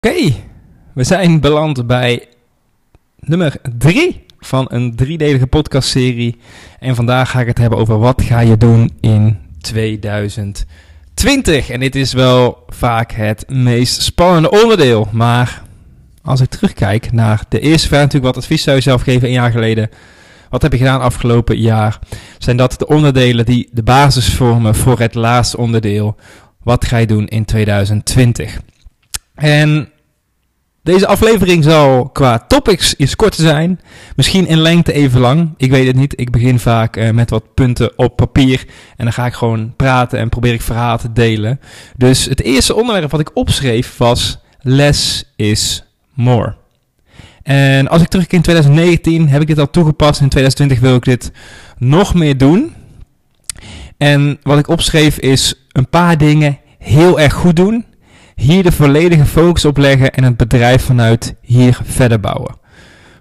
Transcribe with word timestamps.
Oké, 0.00 0.34
we 0.94 1.04
zijn 1.04 1.40
beland 1.40 1.86
bij 1.86 2.28
nummer 3.18 3.56
3 3.78 4.24
van 4.38 4.66
een 4.68 4.96
driedelige 4.96 5.46
podcastserie. 5.46 6.36
En 6.78 6.94
vandaag 6.94 7.30
ga 7.30 7.40
ik 7.40 7.46
het 7.46 7.58
hebben 7.58 7.78
over 7.78 7.98
wat 7.98 8.22
ga 8.22 8.40
je 8.40 8.56
doen 8.56 8.90
in 9.00 9.38
2020. 9.60 11.70
En 11.70 11.80
dit 11.80 11.94
is 11.94 12.12
wel 12.12 12.64
vaak 12.68 13.12
het 13.12 13.44
meest 13.48 14.02
spannende 14.02 14.50
onderdeel. 14.50 15.08
Maar 15.12 15.62
als 16.22 16.40
ik 16.40 16.48
terugkijk 16.48 17.12
naar 17.12 17.44
de 17.48 17.60
eerste 17.60 17.88
vraag 17.88 18.02
natuurlijk, 18.02 18.34
wat 18.34 18.42
advies 18.42 18.62
zou 18.62 18.76
je 18.76 18.82
zelf 18.82 19.02
geven 19.02 19.28
een 19.28 19.34
jaar 19.34 19.50
geleden? 19.50 19.90
Wat 20.50 20.62
heb 20.62 20.72
je 20.72 20.78
gedaan 20.78 21.00
afgelopen 21.00 21.58
jaar? 21.58 21.98
Zijn 22.38 22.56
dat 22.56 22.78
de 22.78 22.86
onderdelen 22.86 23.46
die 23.46 23.68
de 23.72 23.82
basis 23.82 24.34
vormen 24.34 24.74
voor 24.74 24.98
het 24.98 25.14
laatste 25.14 25.56
onderdeel? 25.56 26.16
Wat 26.62 26.84
ga 26.84 26.96
je 26.96 27.06
doen 27.06 27.26
in 27.26 27.44
2020? 27.44 28.58
En 29.36 29.88
deze 30.82 31.06
aflevering 31.06 31.64
zal 31.64 32.08
qua 32.08 32.38
topics 32.38 32.94
iets 32.94 33.16
korter 33.16 33.40
zijn. 33.40 33.80
Misschien 34.16 34.46
in 34.46 34.58
lengte 34.58 34.92
even 34.92 35.20
lang. 35.20 35.54
Ik 35.56 35.70
weet 35.70 35.86
het 35.86 35.96
niet. 35.96 36.20
Ik 36.20 36.30
begin 36.30 36.58
vaak 36.58 36.96
uh, 36.96 37.10
met 37.10 37.30
wat 37.30 37.54
punten 37.54 37.98
op 37.98 38.16
papier. 38.16 38.64
En 38.96 39.04
dan 39.04 39.12
ga 39.12 39.26
ik 39.26 39.34
gewoon 39.34 39.74
praten 39.76 40.18
en 40.18 40.28
probeer 40.28 40.52
ik 40.52 40.62
verhaal 40.62 40.98
te 40.98 41.12
delen. 41.12 41.60
Dus 41.96 42.24
het 42.24 42.42
eerste 42.42 42.74
onderwerp 42.74 43.10
wat 43.10 43.20
ik 43.20 43.36
opschreef 43.36 43.96
was 43.96 44.38
less 44.60 45.24
is 45.36 45.84
more. 46.14 46.56
En 47.42 47.88
als 47.88 48.02
ik 48.02 48.08
terugkijk 48.08 48.36
in 48.36 48.42
2019 48.42 49.28
heb 49.28 49.40
ik 49.40 49.46
dit 49.46 49.58
al 49.58 49.70
toegepast. 49.70 50.20
In 50.20 50.28
2020 50.28 50.80
wil 50.80 50.96
ik 50.96 51.04
dit 51.04 51.32
nog 51.78 52.14
meer 52.14 52.36
doen. 52.36 52.74
En 53.96 54.38
wat 54.42 54.58
ik 54.58 54.68
opschreef 54.68 55.18
is 55.18 55.66
een 55.72 55.88
paar 55.88 56.18
dingen 56.18 56.58
heel 56.78 57.20
erg 57.20 57.32
goed 57.32 57.56
doen 57.56 57.84
hier 58.36 58.62
de 58.62 58.72
volledige 58.72 59.24
focus 59.24 59.64
op 59.64 59.76
leggen 59.76 60.12
en 60.12 60.24
het 60.24 60.36
bedrijf 60.36 60.82
vanuit 60.82 61.34
hier 61.40 61.78
verder 61.84 62.20
bouwen. 62.20 62.56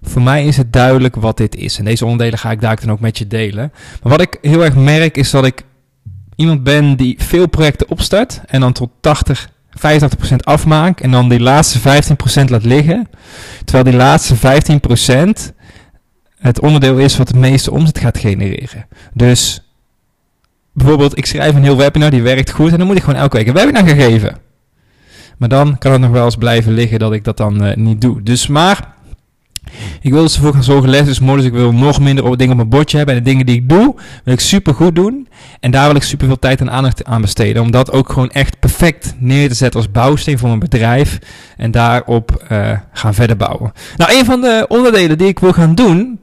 Voor 0.01 0.21
mij 0.21 0.45
is 0.45 0.57
het 0.57 0.73
duidelijk 0.73 1.15
wat 1.15 1.37
dit 1.37 1.55
is. 1.55 1.77
En 1.77 1.85
deze 1.85 2.05
onderdelen 2.05 2.39
ga 2.39 2.51
ik 2.51 2.61
daar 2.61 2.79
dan 2.79 2.91
ook 2.91 2.99
met 2.99 3.17
je 3.17 3.27
delen. 3.27 3.71
Maar 4.01 4.11
wat 4.11 4.21
ik 4.21 4.37
heel 4.41 4.63
erg 4.63 4.75
merk 4.75 5.17
is 5.17 5.29
dat 5.29 5.45
ik 5.45 5.63
iemand 6.35 6.63
ben 6.63 6.95
die 6.95 7.15
veel 7.17 7.47
projecten 7.47 7.89
opstart 7.89 8.41
en 8.45 8.59
dan 8.59 8.73
tot 8.73 8.89
80, 9.01 9.49
85% 9.69 10.35
afmaakt 10.43 11.01
en 11.01 11.11
dan 11.11 11.29
die 11.29 11.39
laatste 11.39 11.79
15% 11.79 11.81
laat 12.45 12.65
liggen. 12.65 13.09
Terwijl 13.63 13.83
die 13.83 13.95
laatste 13.95 14.35
15% 14.35 15.53
het 16.39 16.59
onderdeel 16.59 16.97
is 16.97 17.17
wat 17.17 17.27
het 17.27 17.37
meeste 17.37 17.71
omzet 17.71 17.99
gaat 17.99 18.17
genereren. 18.17 18.87
Dus 19.13 19.61
bijvoorbeeld, 20.73 21.17
ik 21.17 21.25
schrijf 21.25 21.55
een 21.55 21.63
heel 21.63 21.77
webinar, 21.77 22.09
die 22.09 22.21
werkt 22.21 22.51
goed 22.51 22.71
en 22.71 22.77
dan 22.77 22.87
moet 22.87 22.97
ik 22.97 23.03
gewoon 23.03 23.19
elke 23.19 23.37
week 23.37 23.47
een 23.47 23.53
webinar 23.53 23.87
gaan 23.87 23.97
geven. 23.97 24.44
Maar 25.37 25.49
dan 25.49 25.77
kan 25.77 25.91
het 25.91 26.01
nog 26.01 26.11
wel 26.11 26.25
eens 26.25 26.35
blijven 26.35 26.73
liggen 26.73 26.99
dat 26.99 27.13
ik 27.13 27.23
dat 27.23 27.37
dan 27.37 27.65
uh, 27.65 27.75
niet 27.75 28.01
doe. 28.01 28.23
Dus 28.23 28.47
maar, 28.47 28.93
ik 30.01 30.11
wil 30.11 30.21
dus 30.21 30.35
ervoor 30.35 30.53
gaan 30.53 30.63
zorgen, 30.63 30.89
les 30.89 31.07
is 31.07 31.19
modus. 31.19 31.45
Ik 31.45 31.51
wil 31.51 31.73
nog 31.73 31.99
minder 31.99 32.23
dingen 32.23 32.49
op 32.49 32.55
mijn 32.55 32.69
bordje 32.69 32.97
hebben. 32.97 33.15
En 33.15 33.23
de 33.23 33.29
dingen 33.29 33.45
die 33.45 33.55
ik 33.55 33.69
doe, 33.69 33.95
wil 34.23 34.33
ik 34.33 34.39
super 34.39 34.73
goed 34.73 34.95
doen. 34.95 35.27
En 35.59 35.71
daar 35.71 35.87
wil 35.87 35.95
ik 35.95 36.03
super 36.03 36.27
veel 36.27 36.39
tijd 36.39 36.59
en 36.59 36.71
aandacht 36.71 37.05
aan 37.05 37.21
besteden. 37.21 37.61
Om 37.61 37.71
dat 37.71 37.91
ook 37.91 38.09
gewoon 38.09 38.31
echt 38.31 38.59
perfect 38.59 39.15
neer 39.17 39.49
te 39.49 39.55
zetten 39.55 39.79
als 39.79 39.91
bouwsteen 39.91 40.37
voor 40.37 40.47
mijn 40.47 40.59
bedrijf. 40.59 41.19
En 41.57 41.71
daarop 41.71 42.45
uh, 42.51 42.71
gaan 42.93 43.13
verder 43.13 43.37
bouwen. 43.37 43.71
Nou, 43.97 44.19
een 44.19 44.25
van 44.25 44.41
de 44.41 44.65
onderdelen 44.67 45.17
die 45.17 45.27
ik 45.27 45.39
wil 45.39 45.53
gaan 45.53 45.75
doen, 45.75 46.19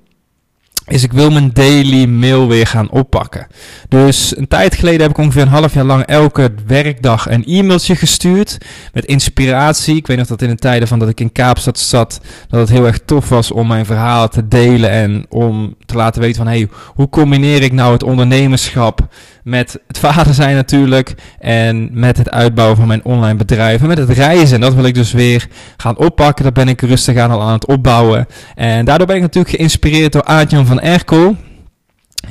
is 0.92 1.03
ik 1.03 1.12
wil 1.12 1.30
mijn 1.30 1.50
daily 1.53 2.04
mail 2.04 2.48
weer 2.48 2.66
gaan 2.66 2.91
oppakken. 2.91 3.47
Dus 3.88 4.36
een 4.36 4.48
tijd 4.48 4.75
geleden 4.75 5.00
heb 5.00 5.10
ik 5.10 5.19
ongeveer 5.19 5.42
een 5.42 5.48
half 5.48 5.75
jaar 5.75 5.84
lang 5.84 6.04
elke 6.04 6.54
werkdag 6.66 7.30
een 7.30 7.44
e-mailtje 7.47 7.97
gestuurd 7.97 8.58
met 8.92 9.04
inspiratie. 9.04 9.97
Ik 9.97 10.06
weet 10.06 10.16
nog 10.16 10.26
dat 10.26 10.42
in 10.42 10.48
de 10.48 10.54
tijden 10.54 10.88
van 10.88 10.98
dat 10.98 11.08
ik 11.08 11.20
in 11.20 11.32
Kaapstad 11.32 11.78
zat, 11.78 12.20
dat 12.48 12.60
het 12.60 12.69
heel 12.69 12.86
erg 12.86 13.00
tof 13.04 13.28
was 13.28 13.50
om 13.50 13.66
mijn 13.66 13.86
verhaal 13.86 14.28
te 14.28 14.48
delen 14.48 14.91
en 14.91 15.26
om 15.28 15.75
te 15.86 15.97
laten 15.97 16.20
weten 16.20 16.36
van 16.36 16.47
hey, 16.47 16.69
hoe 16.94 17.08
combineer 17.08 17.62
ik 17.62 17.72
nou 17.72 17.92
het 17.92 18.02
ondernemerschap 18.02 19.08
met 19.42 19.78
het 19.86 19.98
vader 19.98 20.34
zijn 20.34 20.56
natuurlijk 20.56 21.14
en 21.38 21.88
met 21.92 22.16
het 22.16 22.31
uitbouwen 22.31 22.76
van 22.76 22.86
mijn 22.86 23.04
online 23.04 23.36
bedrijf 23.36 23.81
en 23.81 23.88
met 23.88 23.98
het 23.98 24.10
reizen. 24.10 24.54
En 24.54 24.60
dat 24.60 24.75
wil 24.75 24.84
ik 24.84 24.94
dus 24.94 25.12
weer 25.12 25.47
gaan 25.76 25.97
oppakken. 25.97 26.42
Daar 26.42 26.52
ben 26.52 26.69
ik 26.69 26.81
rustig 26.81 27.16
aan 27.16 27.31
al 27.31 27.42
aan 27.42 27.52
het 27.52 27.66
opbouwen. 27.66 28.26
En 28.54 28.84
daardoor 28.84 29.06
ben 29.06 29.16
ik 29.16 29.22
natuurlijk 29.22 29.54
geïnspireerd 29.54 30.12
door 30.12 30.25
Aadjan 30.25 30.66
van 30.66 30.81
Erkel. 30.82 31.37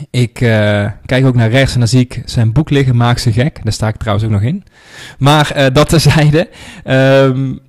Ik 0.10 0.42
uh, 0.42 0.86
kijk 1.06 1.26
ook 1.26 1.36
naar 1.36 1.50
rechts 1.50 1.74
en 1.74 1.80
dan 1.80 1.88
zie 1.88 2.00
ik 2.00 2.22
zijn 2.26 2.52
boek 2.52 2.70
liggen, 2.70 2.96
Maak 2.96 3.18
ze 3.18 3.32
gek. 3.32 3.60
Daar 3.64 3.74
sta 3.74 3.88
ik 3.88 3.98
trouwens 3.98 4.26
ook 4.26 4.32
nog 4.32 4.42
in. 4.42 4.64
Maar 5.18 5.54
uh, 5.58 5.66
dat 5.74 5.90
terzijde. 5.90 6.50
Um, 6.86 7.60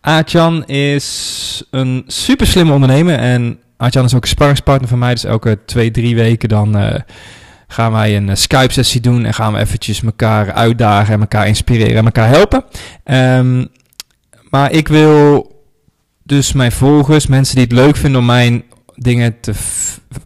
Aadjan 0.00 0.64
is 0.66 1.64
een 1.70 2.04
super 2.06 2.46
slimme 2.46 2.72
ondernemer. 2.72 3.18
En 3.18 3.58
Aadjan 3.76 4.04
is 4.04 4.14
ook 4.14 4.22
een 4.22 4.28
sparringspartner 4.28 4.88
van 4.88 4.98
mij. 4.98 5.14
Dus 5.14 5.24
elke 5.24 5.58
twee, 5.66 5.90
drie 5.90 6.14
weken 6.14 6.48
dan 6.48 6.80
uh, 6.80 6.94
gaan 7.68 7.92
wij 7.92 8.16
een 8.16 8.36
Skype-sessie 8.36 9.00
doen. 9.00 9.24
En 9.24 9.34
gaan 9.34 9.52
we 9.52 9.58
eventjes 9.58 10.02
elkaar 10.02 10.52
uitdagen 10.52 11.14
en 11.14 11.20
elkaar 11.20 11.46
inspireren 11.46 11.96
en 11.96 12.04
elkaar 12.04 12.28
helpen. 12.28 12.64
Um, 13.04 13.68
maar 14.50 14.72
ik 14.72 14.88
wil 14.88 15.52
dus 16.22 16.52
mijn 16.52 16.72
volgers, 16.72 17.26
mensen 17.26 17.54
die 17.54 17.64
het 17.64 17.72
leuk 17.72 17.96
vinden 17.96 18.20
om 18.20 18.26
mijn 18.26 18.64
dingen 18.94 19.40
te 19.40 19.52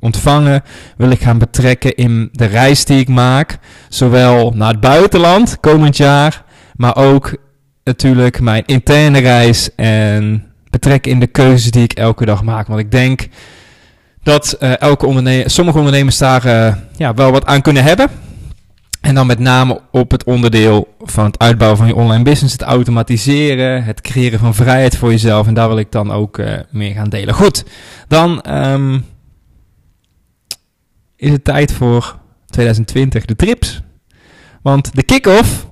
ontvangen, 0.00 0.62
wil 0.96 1.10
ik 1.10 1.20
gaan 1.20 1.38
betrekken 1.38 1.94
in 1.94 2.28
de 2.32 2.44
reis 2.44 2.84
die 2.84 3.00
ik 3.00 3.08
maak. 3.08 3.58
Zowel 3.88 4.52
naar 4.54 4.70
het 4.70 4.80
buitenland 4.80 5.60
komend 5.60 5.96
jaar, 5.96 6.44
maar 6.76 6.96
ook 6.96 7.36
natuurlijk 7.84 8.40
mijn 8.40 8.62
interne 8.66 9.18
reis 9.18 9.74
en 9.74 10.44
betrekken 10.70 11.12
in 11.12 11.20
de 11.20 11.26
keuzes 11.26 11.70
die 11.70 11.82
ik 11.82 11.92
elke 11.92 12.24
dag 12.24 12.42
maak. 12.42 12.66
Want 12.66 12.80
ik 12.80 12.90
denk 12.90 13.28
dat 14.22 14.56
uh, 14.60 14.80
elke 14.80 15.06
ondernemer, 15.06 15.50
sommige 15.50 15.78
ondernemers 15.78 16.18
daar 16.18 16.46
uh, 16.46 16.74
ja, 16.96 17.14
wel 17.14 17.30
wat 17.30 17.46
aan 17.46 17.62
kunnen 17.62 17.84
hebben. 17.84 18.10
En 19.00 19.14
dan 19.14 19.26
met 19.26 19.38
name 19.38 19.80
op 19.90 20.10
het 20.10 20.24
onderdeel 20.24 20.94
van 20.98 21.24
het 21.24 21.38
uitbouwen 21.38 21.78
van 21.78 21.86
je 21.86 21.94
online 21.94 22.24
business, 22.24 22.52
het 22.52 22.62
automatiseren, 22.62 23.84
het 23.84 24.00
creëren 24.00 24.38
van 24.38 24.54
vrijheid 24.54 24.96
voor 24.96 25.10
jezelf. 25.10 25.46
En 25.46 25.54
daar 25.54 25.68
wil 25.68 25.78
ik 25.78 25.92
dan 25.92 26.12
ook 26.12 26.38
uh, 26.38 26.52
meer 26.70 26.94
gaan 26.94 27.08
delen. 27.08 27.34
Goed, 27.34 27.64
dan 28.08 28.44
um, 28.50 29.04
is 31.16 31.30
het 31.30 31.44
tijd 31.44 31.72
voor 31.72 32.18
2020, 32.46 33.24
de 33.24 33.36
trips. 33.36 33.82
Want 34.62 34.94
de 34.94 35.02
kick-off 35.02 35.68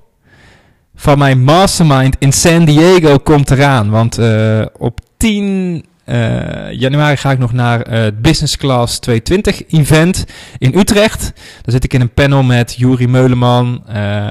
van 0.95 1.19
mijn 1.19 1.43
mastermind 1.45 2.17
in 2.19 2.33
San 2.33 2.65
Diego 2.65 3.19
komt 3.19 3.51
eraan. 3.51 3.91
Want 3.91 4.19
uh, 4.19 4.67
op 4.79 5.01
10 5.17 5.75
uh, 5.75 5.81
januari 6.71 7.17
ga 7.17 7.31
ik 7.31 7.39
nog 7.39 7.53
naar 7.53 7.89
uh, 7.89 7.99
het 7.99 8.23
Business 8.23 8.57
Class 8.57 8.99
220 8.99 9.81
event 9.81 10.25
in 10.59 10.79
Utrecht. 10.79 11.21
Daar 11.63 11.73
zit 11.75 11.85
ik 11.85 11.95
in 11.95 12.01
een 12.01 12.15
panel 12.15 12.43
met 12.43 12.75
Juri 12.75 13.09
Meuleman, 13.09 13.85
uh, 13.89 14.27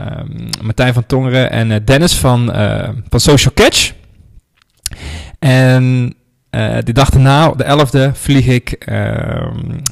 Martijn 0.62 0.94
van 0.94 1.06
Tongeren 1.06 1.51
en 1.51 1.86
Dennis 1.86 2.16
van, 2.16 2.45
van 3.10 3.19
Social 3.19 3.54
Catch. 3.54 3.94
En 5.39 6.16
uh, 6.56 6.78
de 6.84 6.94
dag 6.94 7.10
daarna, 7.10 7.52
de 7.52 7.63
11e, 7.63 8.18
vlieg 8.18 8.48
ik 8.48 8.86
uh, 8.90 8.96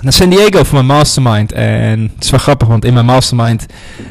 naar 0.02 0.14
San 0.14 0.30
Diego 0.30 0.64
voor 0.64 0.86
mijn 0.86 0.98
mastermind. 0.98 1.52
En 1.52 2.12
het 2.16 2.24
is 2.24 2.30
wel 2.30 2.40
grappig, 2.40 2.68
want 2.68 2.86
in 2.86 2.94
mijn 2.94 3.06
mastermind 3.06 3.66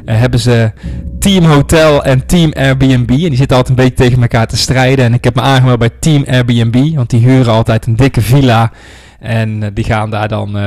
uh, 0.05 0.19
hebben 0.19 0.41
ze 0.41 0.73
Team 1.19 1.45
Hotel 1.45 2.05
en 2.05 2.27
Team 2.27 2.53
Airbnb. 2.53 3.11
En 3.11 3.17
die 3.17 3.37
zitten 3.37 3.57
altijd 3.57 3.79
een 3.79 3.85
beetje 3.85 4.05
tegen 4.05 4.23
elkaar 4.23 4.47
te 4.47 4.57
strijden. 4.57 5.05
En 5.05 5.15
ik 5.15 5.25
heb 5.25 5.35
me 5.35 5.41
aangemeld 5.41 5.79
bij 5.79 5.91
Team 6.01 6.25
Airbnb, 6.27 6.95
want 6.95 7.11
die 7.11 7.21
huren 7.21 7.53
altijd 7.53 7.87
een 7.87 7.97
dikke 7.97 8.21
villa. 8.21 8.73
En 9.21 9.75
die 9.75 9.85
gaan 9.85 10.11
daar 10.11 10.29
dan 10.29 10.59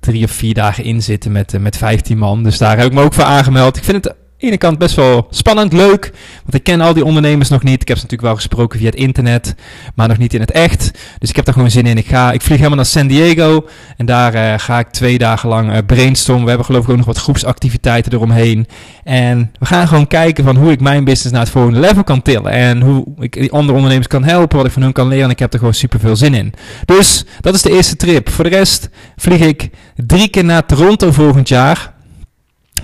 drie 0.00 0.24
of 0.24 0.30
vier 0.30 0.54
dagen 0.54 0.84
in 0.84 1.02
zitten 1.02 1.32
met, 1.32 1.58
met 1.60 1.76
15 1.76 2.18
man. 2.18 2.42
Dus 2.42 2.58
daar 2.58 2.76
heb 2.76 2.86
ik 2.86 2.92
me 2.92 3.02
ook 3.02 3.14
voor 3.14 3.24
aangemeld. 3.24 3.76
Ik 3.76 3.84
vind 3.84 4.04
het 4.04 4.14
ene 4.42 4.56
kant 4.56 4.78
best 4.78 4.94
wel 4.94 5.26
spannend, 5.30 5.72
leuk. 5.72 6.12
Want 6.42 6.54
ik 6.54 6.62
ken 6.62 6.80
al 6.80 6.94
die 6.94 7.04
ondernemers 7.04 7.48
nog 7.48 7.62
niet. 7.62 7.82
Ik 7.82 7.88
heb 7.88 7.96
ze 7.96 8.02
natuurlijk 8.02 8.28
wel 8.28 8.34
gesproken 8.34 8.78
via 8.78 8.88
het 8.88 8.98
internet, 8.98 9.54
maar 9.94 10.08
nog 10.08 10.18
niet 10.18 10.34
in 10.34 10.40
het 10.40 10.50
echt. 10.50 10.90
Dus 11.18 11.28
ik 11.28 11.36
heb 11.36 11.44
daar 11.44 11.54
gewoon 11.54 11.70
zin 11.70 11.86
in. 11.86 11.96
Ik, 11.96 12.06
ga, 12.06 12.32
ik 12.32 12.42
vlieg 12.42 12.56
helemaal 12.56 12.76
naar 12.76 12.86
San 12.86 13.06
Diego. 13.06 13.66
En 13.96 14.06
daar 14.06 14.34
uh, 14.34 14.54
ga 14.56 14.78
ik 14.78 14.88
twee 14.88 15.18
dagen 15.18 15.48
lang 15.48 15.72
uh, 15.72 15.78
brainstormen. 15.86 16.42
We 16.42 16.48
hebben 16.48 16.66
geloof 16.66 16.84
ik 16.84 16.90
ook 16.90 16.96
nog 16.96 17.06
wat 17.06 17.18
groepsactiviteiten 17.18 18.12
eromheen. 18.12 18.66
En 19.04 19.52
we 19.58 19.66
gaan 19.66 19.88
gewoon 19.88 20.06
kijken 20.06 20.44
van 20.44 20.56
hoe 20.56 20.70
ik 20.70 20.80
mijn 20.80 21.04
business 21.04 21.32
naar 21.32 21.42
het 21.42 21.50
volgende 21.50 21.80
level 21.80 22.04
kan 22.04 22.22
tillen. 22.22 22.52
En 22.52 22.80
hoe 22.80 23.04
ik 23.18 23.32
die 23.32 23.52
andere 23.52 23.74
ondernemers 23.74 24.08
kan 24.08 24.24
helpen, 24.24 24.56
wat 24.56 24.66
ik 24.66 24.72
van 24.72 24.82
hun 24.82 24.92
kan 24.92 25.08
leren. 25.08 25.24
En 25.24 25.30
ik 25.30 25.38
heb 25.38 25.52
er 25.52 25.58
gewoon 25.58 25.74
super 25.74 26.00
veel 26.00 26.16
zin 26.16 26.34
in. 26.34 26.52
Dus 26.84 27.24
dat 27.40 27.54
is 27.54 27.62
de 27.62 27.70
eerste 27.70 27.96
trip. 27.96 28.30
Voor 28.30 28.44
de 28.44 28.50
rest 28.50 28.88
vlieg 29.16 29.40
ik 29.40 29.70
drie 29.96 30.28
keer 30.28 30.44
naar 30.44 30.66
Toronto 30.66 31.12
volgend 31.12 31.48
jaar. 31.48 31.92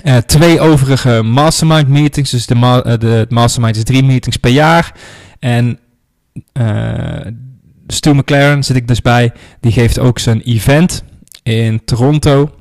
Uh, 0.05 0.17
twee 0.17 0.61
overige 0.61 1.23
mastermind 1.23 1.89
meetings. 1.89 2.31
Dus 2.31 2.47
de, 2.47 2.55
ma 2.55 2.81
de 2.81 3.27
mastermind 3.29 3.77
is 3.77 3.85
drie 3.85 4.05
meetings 4.05 4.37
per 4.37 4.51
jaar. 4.51 4.95
En 5.39 5.79
uh, 6.61 7.27
Stu 7.87 8.15
McLaren 8.15 8.63
zit 8.63 8.77
ik 8.77 8.89
dus 8.89 9.03
bij. 9.03 9.33
Die 9.61 9.73
geeft 9.73 9.99
ook 9.99 10.19
zijn 10.19 10.41
event 10.41 11.05
in 11.43 11.85
Toronto. 11.85 12.53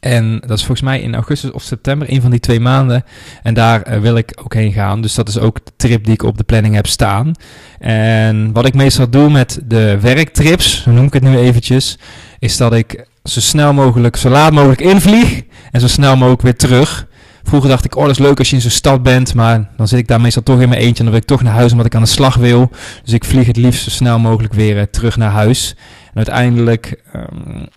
En 0.00 0.40
dat 0.40 0.58
is 0.58 0.64
volgens 0.64 0.88
mij 0.88 1.00
in 1.00 1.14
augustus 1.14 1.50
of 1.50 1.62
september, 1.62 2.10
een 2.10 2.20
van 2.20 2.30
die 2.30 2.40
twee 2.40 2.60
maanden. 2.60 3.04
En 3.42 3.54
daar 3.54 4.00
wil 4.00 4.16
ik 4.16 4.40
ook 4.44 4.54
heen 4.54 4.72
gaan. 4.72 5.00
Dus 5.00 5.14
dat 5.14 5.28
is 5.28 5.38
ook 5.38 5.64
de 5.64 5.72
trip 5.76 6.04
die 6.04 6.12
ik 6.12 6.22
op 6.22 6.38
de 6.38 6.44
planning 6.44 6.74
heb 6.74 6.86
staan. 6.86 7.32
En 7.78 8.52
wat 8.52 8.66
ik 8.66 8.74
meestal 8.74 9.10
doe 9.10 9.30
met 9.30 9.60
de 9.64 9.98
werktrips, 10.00 10.84
noem 10.84 11.06
ik 11.06 11.12
het 11.12 11.22
nu 11.22 11.36
eventjes, 11.36 11.98
is 12.38 12.56
dat 12.56 12.72
ik 12.72 13.06
zo 13.30 13.40
snel 13.40 13.72
mogelijk, 13.72 14.16
zo 14.16 14.28
laat 14.28 14.52
mogelijk 14.52 14.80
invlieg 14.80 15.42
en 15.70 15.80
zo 15.80 15.88
snel 15.88 16.16
mogelijk 16.16 16.42
weer 16.42 16.56
terug. 16.56 17.06
Vroeger 17.42 17.68
dacht 17.68 17.84
ik, 17.84 17.96
oh 17.96 18.02
dat 18.02 18.10
is 18.10 18.18
leuk 18.18 18.38
als 18.38 18.50
je 18.50 18.56
in 18.56 18.62
zo'n 18.62 18.70
stad 18.70 19.02
bent, 19.02 19.34
maar 19.34 19.70
dan 19.76 19.88
zit 19.88 19.98
ik 19.98 20.08
daar 20.08 20.20
meestal 20.20 20.42
toch 20.42 20.60
in 20.60 20.68
mijn 20.68 20.80
eentje 20.80 20.98
en 20.98 21.02
dan 21.04 21.10
wil 21.10 21.22
ik 21.22 21.26
toch 21.26 21.42
naar 21.42 21.52
huis 21.52 21.70
omdat 21.70 21.86
ik 21.86 21.94
aan 21.94 22.02
de 22.02 22.08
slag 22.08 22.36
wil. 22.36 22.70
Dus 23.04 23.12
ik 23.12 23.24
vlieg 23.24 23.46
het 23.46 23.56
liefst 23.56 23.82
zo 23.82 23.90
snel 23.90 24.18
mogelijk 24.18 24.54
weer 24.54 24.76
uh, 24.76 24.82
terug 24.82 25.16
naar 25.16 25.30
huis. 25.30 25.74
En 26.06 26.16
uiteindelijk 26.16 27.02
um, 27.16 27.68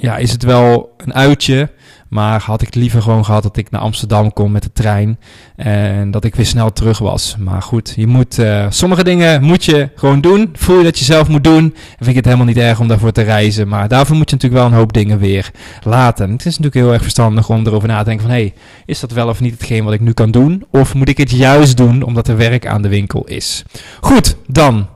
ja, 0.00 0.16
is 0.16 0.32
het 0.32 0.42
wel 0.42 0.94
een 0.96 1.14
uitje. 1.14 1.70
Maar 2.10 2.42
had 2.42 2.62
ik 2.62 2.74
liever 2.74 3.02
gewoon 3.02 3.24
gehad 3.24 3.42
dat 3.42 3.56
ik 3.56 3.70
naar 3.70 3.80
Amsterdam 3.80 4.32
kom 4.32 4.52
met 4.52 4.62
de 4.62 4.72
trein. 4.72 5.18
En 5.56 6.10
dat 6.10 6.24
ik 6.24 6.34
weer 6.34 6.46
snel 6.46 6.72
terug 6.72 6.98
was. 6.98 7.36
Maar 7.38 7.62
goed, 7.62 7.92
je 7.96 8.06
moet, 8.06 8.38
uh, 8.38 8.66
sommige 8.68 9.04
dingen 9.04 9.42
moet 9.42 9.64
je 9.64 9.88
gewoon 9.94 10.20
doen. 10.20 10.50
Voel 10.52 10.78
je 10.78 10.84
dat 10.84 10.98
je 10.98 11.04
zelf 11.04 11.28
moet 11.28 11.44
doen. 11.44 11.64
En 11.64 11.96
vind 11.96 12.08
ik 12.08 12.14
het 12.14 12.24
helemaal 12.24 12.46
niet 12.46 12.56
erg 12.56 12.80
om 12.80 12.88
daarvoor 12.88 13.12
te 13.12 13.22
reizen. 13.22 13.68
Maar 13.68 13.88
daarvoor 13.88 14.16
moet 14.16 14.30
je 14.30 14.34
natuurlijk 14.36 14.62
wel 14.62 14.70
een 14.70 14.78
hoop 14.78 14.92
dingen 14.92 15.18
weer 15.18 15.50
laten. 15.84 16.24
En 16.26 16.32
het 16.32 16.46
is 16.46 16.58
natuurlijk 16.58 16.74
heel 16.74 16.92
erg 16.92 17.02
verstandig 17.02 17.48
om 17.48 17.66
erover 17.66 17.88
na 17.88 17.98
te 17.98 18.04
denken 18.04 18.26
van... 18.26 18.34
Hé, 18.34 18.40
hey, 18.40 18.54
is 18.86 19.00
dat 19.00 19.12
wel 19.12 19.28
of 19.28 19.40
niet 19.40 19.52
hetgeen 19.52 19.84
wat 19.84 19.92
ik 19.92 20.00
nu 20.00 20.12
kan 20.12 20.30
doen? 20.30 20.64
Of 20.70 20.94
moet 20.94 21.08
ik 21.08 21.18
het 21.18 21.30
juist 21.30 21.76
doen 21.76 22.02
omdat 22.02 22.28
er 22.28 22.36
werk 22.36 22.66
aan 22.66 22.82
de 22.82 22.88
winkel 22.88 23.24
is? 23.24 23.64
Goed, 24.00 24.36
dan 24.46 24.88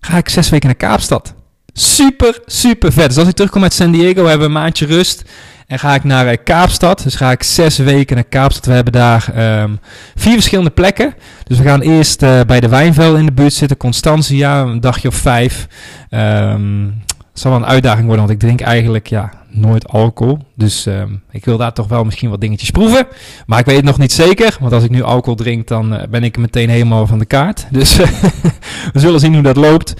ga 0.00 0.16
ik 0.16 0.28
zes 0.28 0.48
weken 0.48 0.66
naar 0.66 0.76
Kaapstad. 0.76 1.34
Super, 1.78 2.40
super 2.46 2.92
vet. 2.92 3.08
Dus 3.08 3.18
als 3.18 3.28
ik 3.28 3.34
terugkom 3.34 3.62
uit 3.62 3.72
San 3.72 3.90
Diego, 3.90 4.20
hebben 4.20 4.38
we 4.38 4.44
een 4.44 4.60
maandje 4.60 4.86
rust. 4.86 5.24
En 5.66 5.78
ga 5.78 5.94
ik 5.94 6.04
naar 6.04 6.26
uh, 6.26 6.36
Kaapstad. 6.44 7.02
Dus 7.02 7.14
ga 7.14 7.30
ik 7.30 7.42
zes 7.42 7.78
weken 7.78 8.14
naar 8.14 8.24
Kaapstad. 8.24 8.66
We 8.66 8.72
hebben 8.72 8.92
daar 8.92 9.32
um, 9.62 9.80
vier 10.14 10.32
verschillende 10.32 10.70
plekken. 10.70 11.14
Dus 11.44 11.58
we 11.58 11.64
gaan 11.64 11.80
eerst 11.80 12.22
uh, 12.22 12.40
bij 12.46 12.60
de 12.60 12.68
Wijnvel 12.68 13.16
in 13.16 13.26
de 13.26 13.32
buurt 13.32 13.52
zitten. 13.52 13.76
Constantia, 13.76 14.60
een 14.60 14.80
dagje 14.80 15.08
of 15.08 15.14
vijf. 15.14 15.66
Het 16.08 17.46
zal 17.46 17.50
wel 17.50 17.60
een 17.60 17.66
uitdaging 17.66 18.06
worden, 18.06 18.26
want 18.26 18.42
ik 18.42 18.46
drink 18.46 18.60
eigenlijk 18.60 19.06
ja, 19.06 19.30
nooit 19.48 19.88
alcohol. 19.88 20.38
Dus 20.54 20.86
um, 20.86 21.22
ik 21.30 21.44
wil 21.44 21.56
daar 21.56 21.72
toch 21.72 21.88
wel 21.88 22.04
misschien 22.04 22.30
wat 22.30 22.40
dingetjes 22.40 22.70
proeven. 22.70 23.06
Maar 23.46 23.58
ik 23.58 23.66
weet 23.66 23.76
het 23.76 23.84
nog 23.84 23.98
niet 23.98 24.12
zeker. 24.12 24.56
Want 24.60 24.72
als 24.72 24.84
ik 24.84 24.90
nu 24.90 25.02
alcohol 25.02 25.36
drink, 25.36 25.68
dan 25.68 25.94
uh, 25.94 26.02
ben 26.10 26.24
ik 26.24 26.36
meteen 26.36 26.68
helemaal 26.68 27.06
van 27.06 27.18
de 27.18 27.24
kaart. 27.24 27.66
Dus 27.70 27.96
we 28.92 29.00
zullen 29.00 29.20
zien 29.20 29.34
hoe 29.34 29.42
dat 29.42 29.56
loopt. 29.56 29.94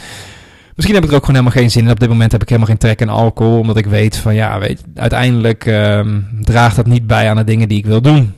Misschien 0.78 0.98
heb 0.98 1.06
ik 1.06 1.10
er 1.10 1.19
ook 1.19 1.26
gewoon 1.26 1.40
helemaal 1.40 1.62
geen 1.62 1.70
zin 1.70 1.84
in. 1.84 1.90
Op 1.90 2.00
dit 2.00 2.08
moment 2.08 2.32
heb 2.32 2.42
ik 2.42 2.48
helemaal 2.48 2.70
geen 2.70 2.78
trek 2.78 3.00
in 3.00 3.08
alcohol. 3.08 3.58
Omdat 3.58 3.76
ik 3.76 3.86
weet 3.86 4.16
van 4.16 4.34
ja, 4.34 4.58
weet, 4.58 4.82
uiteindelijk 4.94 5.66
um, 5.66 6.26
draagt 6.40 6.76
dat 6.76 6.86
niet 6.86 7.06
bij 7.06 7.30
aan 7.30 7.36
de 7.36 7.44
dingen 7.44 7.69
die 7.69 7.78
ik 7.78 7.86
wil 7.86 8.00
doen. 8.00 8.34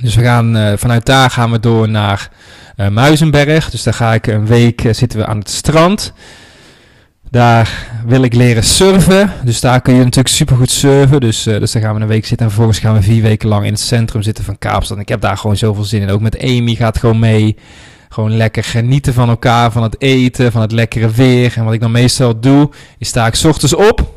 Dus 0.00 0.14
we 0.14 0.22
gaan 0.22 0.56
uh, 0.56 0.72
vanuit 0.76 1.06
daar 1.06 1.30
gaan 1.30 1.50
we 1.50 1.60
door 1.60 1.88
naar 1.88 2.30
uh, 2.76 2.88
Muizenberg. 2.88 3.70
Dus 3.70 3.82
daar 3.82 3.94
ga 3.94 4.14
ik 4.14 4.26
een 4.26 4.46
week 4.46 4.84
uh, 4.84 4.92
zitten 4.92 5.18
we 5.18 5.26
aan 5.26 5.38
het 5.38 5.50
strand. 5.50 6.12
Daar 7.30 7.88
wil 8.06 8.22
ik 8.22 8.34
leren 8.34 8.64
surfen. 8.64 9.32
Dus 9.44 9.60
daar 9.60 9.80
kun 9.80 9.94
je 9.94 10.00
natuurlijk 10.04 10.34
supergoed 10.34 10.70
surfen. 10.70 11.20
Dus, 11.20 11.42
dus 11.42 11.72
daar 11.72 11.82
gaan 11.82 11.94
we 11.94 12.00
een 12.00 12.06
week 12.06 12.26
zitten. 12.26 12.46
En 12.46 12.52
vervolgens 12.52 12.78
gaan 12.84 12.94
we 12.94 13.02
vier 13.02 13.22
weken 13.22 13.48
lang 13.48 13.64
in 13.64 13.72
het 13.72 13.80
centrum 13.80 14.22
zitten 14.22 14.44
van 14.44 14.58
Kaapstad. 14.58 14.98
Ik 14.98 15.08
heb 15.08 15.20
daar 15.20 15.38
gewoon 15.38 15.56
zoveel 15.56 15.84
zin 15.84 16.02
in. 16.02 16.10
Ook 16.10 16.20
met 16.20 16.40
Amy 16.42 16.74
gaat 16.74 16.98
gewoon 16.98 17.18
mee. 17.18 17.56
Gewoon 18.16 18.36
lekker 18.36 18.64
genieten 18.64 19.14
van 19.14 19.28
elkaar, 19.28 19.72
van 19.72 19.82
het 19.82 20.00
eten, 20.00 20.52
van 20.52 20.60
het 20.60 20.72
lekkere 20.72 21.10
weer. 21.10 21.52
En 21.56 21.64
wat 21.64 21.74
ik 21.74 21.80
dan 21.80 21.90
meestal 21.90 22.40
doe, 22.40 22.70
is 22.98 23.08
sta 23.08 23.26
ik 23.26 23.44
ochtends 23.44 23.74
op. 23.74 24.14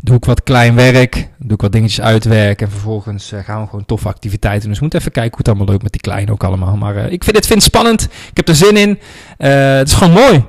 Doe 0.00 0.16
ik 0.16 0.24
wat 0.24 0.42
klein 0.42 0.74
werk, 0.74 1.28
doe 1.38 1.52
ik 1.52 1.60
wat 1.60 1.72
dingetjes 1.72 2.00
uitwerken. 2.00 2.66
En 2.66 2.72
vervolgens 2.72 3.32
uh, 3.32 3.40
gaan 3.44 3.60
we 3.60 3.68
gewoon 3.68 3.84
toffe 3.84 4.08
activiteiten. 4.08 4.68
Dus 4.68 4.76
we 4.76 4.82
moeten 4.82 5.00
even 5.00 5.12
kijken 5.12 5.30
hoe 5.30 5.38
het 5.38 5.48
allemaal 5.48 5.66
loopt 5.66 5.82
met 5.82 5.92
die 5.92 6.00
kleine 6.00 6.32
ook 6.32 6.44
allemaal. 6.44 6.76
Maar 6.76 6.96
uh, 6.96 7.12
ik 7.12 7.24
vind 7.24 7.36
het 7.36 7.46
vind 7.46 7.62
spannend. 7.62 8.02
Ik 8.02 8.36
heb 8.36 8.48
er 8.48 8.56
zin 8.56 8.76
in. 8.76 8.90
Uh, 8.90 9.76
het 9.76 9.88
is 9.88 9.94
gewoon 9.94 10.12
mooi. 10.12 10.44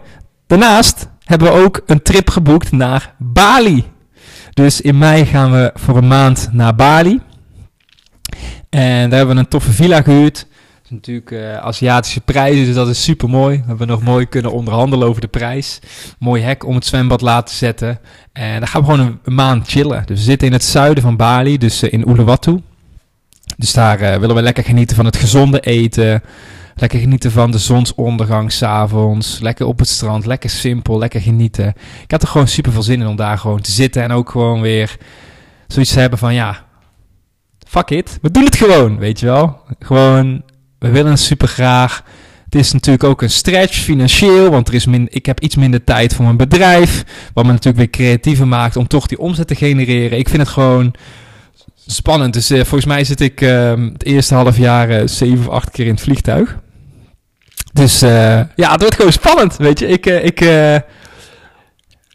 Daarnaast 0.47 1.09
hebben 1.23 1.53
we 1.53 1.63
ook 1.63 1.81
een 1.85 2.01
trip 2.01 2.29
geboekt 2.29 2.71
naar 2.71 3.13
Bali. 3.17 3.85
Dus 4.53 4.81
in 4.81 4.97
mei 4.97 5.25
gaan 5.25 5.51
we 5.51 5.71
voor 5.73 5.97
een 5.97 6.07
maand 6.07 6.49
naar 6.51 6.75
Bali. 6.75 7.21
En 8.69 9.09
daar 9.09 9.17
hebben 9.17 9.35
we 9.35 9.41
een 9.41 9.47
toffe 9.47 9.71
villa 9.71 10.01
gehuurd 10.01 10.47
natuurlijk 10.89 11.31
uh, 11.31 11.57
Aziatische 11.57 12.21
prijzen, 12.21 12.65
dus 12.65 12.75
dat 12.75 12.87
is 12.87 13.03
super 13.03 13.29
mooi. 13.29 13.57
We 13.57 13.63
hebben 13.67 13.87
nog 13.87 14.01
mooi 14.01 14.25
kunnen 14.25 14.51
onderhandelen 14.51 15.07
over 15.07 15.21
de 15.21 15.27
prijs. 15.27 15.79
Mooi 16.19 16.41
hek 16.41 16.65
om 16.65 16.75
het 16.75 16.85
zwembad 16.85 17.21
laten 17.21 17.55
zetten. 17.55 17.99
En 18.33 18.59
dan 18.59 18.67
gaan 18.67 18.81
we 18.81 18.91
gewoon 18.91 19.19
een, 19.23 19.35
maand 19.35 19.67
chillen. 19.67 20.03
Dus 20.05 20.17
we 20.17 20.23
zitten 20.23 20.47
in 20.47 20.53
het 20.53 20.63
zuiden 20.63 21.03
van 21.03 21.15
Bali, 21.15 21.57
dus 21.57 21.83
uh, 21.83 21.93
in 21.93 22.09
Uluwatu. 22.09 22.61
Dus 23.57 23.73
daar 23.73 24.01
uh, 24.01 24.15
willen 24.15 24.35
we 24.35 24.41
lekker 24.41 24.63
genieten 24.63 24.95
van 24.95 25.05
het 25.05 25.17
gezonde 25.17 25.59
eten. 25.59 26.23
Lekker 26.75 26.99
genieten 26.99 27.31
van 27.31 27.51
de 27.51 27.57
zonsondergang 27.57 28.51
s'avonds. 28.51 29.39
Lekker 29.39 29.65
op 29.65 29.79
het 29.79 29.87
strand, 29.87 30.25
lekker 30.25 30.49
simpel, 30.49 30.97
lekker 30.97 31.21
genieten. 31.21 31.67
Ik 32.03 32.11
had 32.11 32.21
er 32.21 32.27
gewoon 32.27 32.47
super 32.47 32.71
veel 32.71 32.83
zin 32.83 33.01
in 33.01 33.07
om 33.07 33.15
daar 33.15 33.37
gewoon 33.37 33.61
te 33.61 33.71
zitten 33.71 34.03
en 34.03 34.11
ook 34.11 34.29
gewoon 34.29 34.61
weer 34.61 34.97
zoiets 35.67 35.93
te 35.93 35.99
hebben 35.99 36.19
van 36.19 36.33
ja, 36.33 36.65
fuck 37.67 37.89
it, 37.89 38.17
we 38.21 38.31
doen 38.31 38.43
het 38.43 38.55
gewoon, 38.55 38.97
weet 38.97 39.19
je 39.19 39.25
wel. 39.25 39.59
Gewoon 39.79 40.43
we 40.79 40.89
willen 40.89 41.11
het 41.11 41.19
super 41.19 41.47
graag. 41.47 42.03
Het 42.45 42.55
is 42.55 42.71
natuurlijk 42.71 43.03
ook 43.03 43.21
een 43.21 43.29
stretch 43.29 43.77
financieel, 43.77 44.49
want 44.49 44.67
er 44.67 44.73
is 44.73 44.85
min, 44.85 45.07
ik 45.09 45.25
heb 45.25 45.39
iets 45.39 45.55
minder 45.55 45.83
tijd 45.83 46.13
voor 46.13 46.25
mijn 46.25 46.37
bedrijf. 46.37 47.03
Wat 47.33 47.45
me 47.45 47.51
natuurlijk 47.51 47.77
weer 47.77 47.89
creatiever 47.89 48.47
maakt 48.47 48.75
om 48.75 48.87
toch 48.87 49.07
die 49.07 49.19
omzet 49.19 49.47
te 49.47 49.55
genereren. 49.55 50.17
Ik 50.17 50.29
vind 50.29 50.41
het 50.41 50.51
gewoon 50.51 50.93
spannend. 51.85 52.33
Dus 52.33 52.51
uh, 52.51 52.57
volgens 52.57 52.85
mij 52.85 53.03
zit 53.03 53.21
ik 53.21 53.41
uh, 53.41 53.73
het 53.93 54.03
eerste 54.03 54.35
half 54.35 54.57
jaar 54.57 54.89
uh, 54.89 55.01
zeven 55.05 55.39
of 55.39 55.49
acht 55.49 55.71
keer 55.71 55.85
in 55.85 55.91
het 55.91 56.01
vliegtuig. 56.01 56.57
Dus 57.73 58.03
uh, 58.03 58.09
ja, 58.55 58.71
het 58.71 58.81
wordt 58.81 58.95
gewoon 58.95 59.11
spannend, 59.11 59.57
weet 59.57 59.79
je. 59.79 59.87
Ik, 59.87 60.05
ik, 60.05 60.39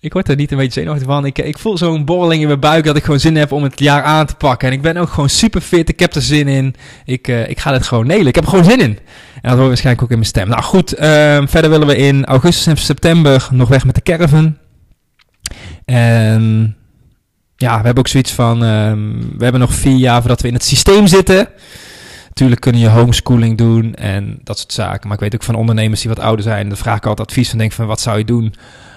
ik 0.05 0.13
word 0.13 0.29
er 0.29 0.37
niet 0.37 0.51
een 0.51 0.57
beetje 0.57 0.73
zenuwachtig 0.73 1.07
van. 1.07 1.25
Ik, 1.25 1.39
ik 1.39 1.59
voel 1.59 1.79
zo'n 1.79 2.05
borreling 2.05 2.41
in 2.41 2.47
mijn 2.47 2.61
buik 2.61 2.85
dat 2.85 2.97
ik 2.97 3.05
gewoon 3.05 3.21
zin 3.21 3.37
heb 3.37 3.53
om 3.53 3.63
het 3.63 3.79
jaar 3.79 4.03
aan 4.03 4.27
te 4.27 4.35
pakken. 4.35 4.69
En 4.69 4.75
ik 4.75 4.83
ben 4.83 4.97
ook 4.97 5.09
gewoon 5.09 5.29
super 5.29 5.61
fit. 5.61 5.89
Ik 5.89 6.01
heb 6.01 6.15
er 6.15 6.23
zin 6.23 6.49
in. 6.49 6.75
Ik, 7.05 7.29
uh, 7.29 7.49
ik 7.49 7.59
ga 7.59 7.73
het 7.73 7.87
gewoon 7.87 8.07
nelen. 8.07 8.27
Ik 8.27 8.35
heb 8.35 8.45
er 8.45 8.51
gewoon 8.51 8.65
zin 8.65 8.81
in. 8.81 8.99
En 9.35 9.41
dat 9.43 9.53
hoor 9.53 9.63
je 9.63 9.69
waarschijnlijk 9.69 10.05
ook 10.05 10.11
in 10.11 10.19
mijn 10.19 10.29
stem. 10.29 10.49
Nou 10.49 10.63
goed, 10.63 10.95
uh, 10.95 11.01
verder 11.47 11.71
willen 11.71 11.87
we 11.87 11.97
in 11.97 12.25
augustus 12.25 12.67
en 12.67 12.77
september 12.77 13.49
nog 13.51 13.69
weg 13.69 13.85
met 13.85 13.95
de 13.95 14.03
caravan. 14.03 14.57
En 15.85 16.77
ja, 17.57 17.79
we 17.79 17.85
hebben 17.85 17.99
ook 17.99 18.09
zoiets 18.09 18.33
van... 18.33 18.55
Uh, 18.57 18.93
we 19.37 19.43
hebben 19.43 19.61
nog 19.61 19.75
vier 19.75 19.97
jaar 19.97 20.21
voordat 20.21 20.41
we 20.41 20.49
in 20.49 20.55
het 20.55 20.65
systeem 20.65 21.07
zitten. 21.07 21.49
Natuurlijk 22.29 22.61
kun 22.61 22.79
je 22.79 22.89
homeschooling 22.89 23.59
doen 23.59 23.95
en 23.95 24.39
dat 24.43 24.59
soort 24.59 24.73
zaken. 24.73 25.09
Maar 25.09 25.17
ik 25.17 25.23
weet 25.23 25.35
ook 25.35 25.43
van 25.43 25.55
ondernemers 25.55 26.01
die 26.01 26.11
wat 26.11 26.25
ouder 26.25 26.45
zijn. 26.45 26.69
Dan 26.69 26.77
vraag 26.77 26.97
ik 26.97 27.07
altijd 27.07 27.29
advies 27.29 27.49
van 27.49 27.59
denk 27.59 27.73
van 27.73 27.87
wat 27.87 28.01
zou 28.01 28.19
je 28.19 28.25
doen 28.25 28.55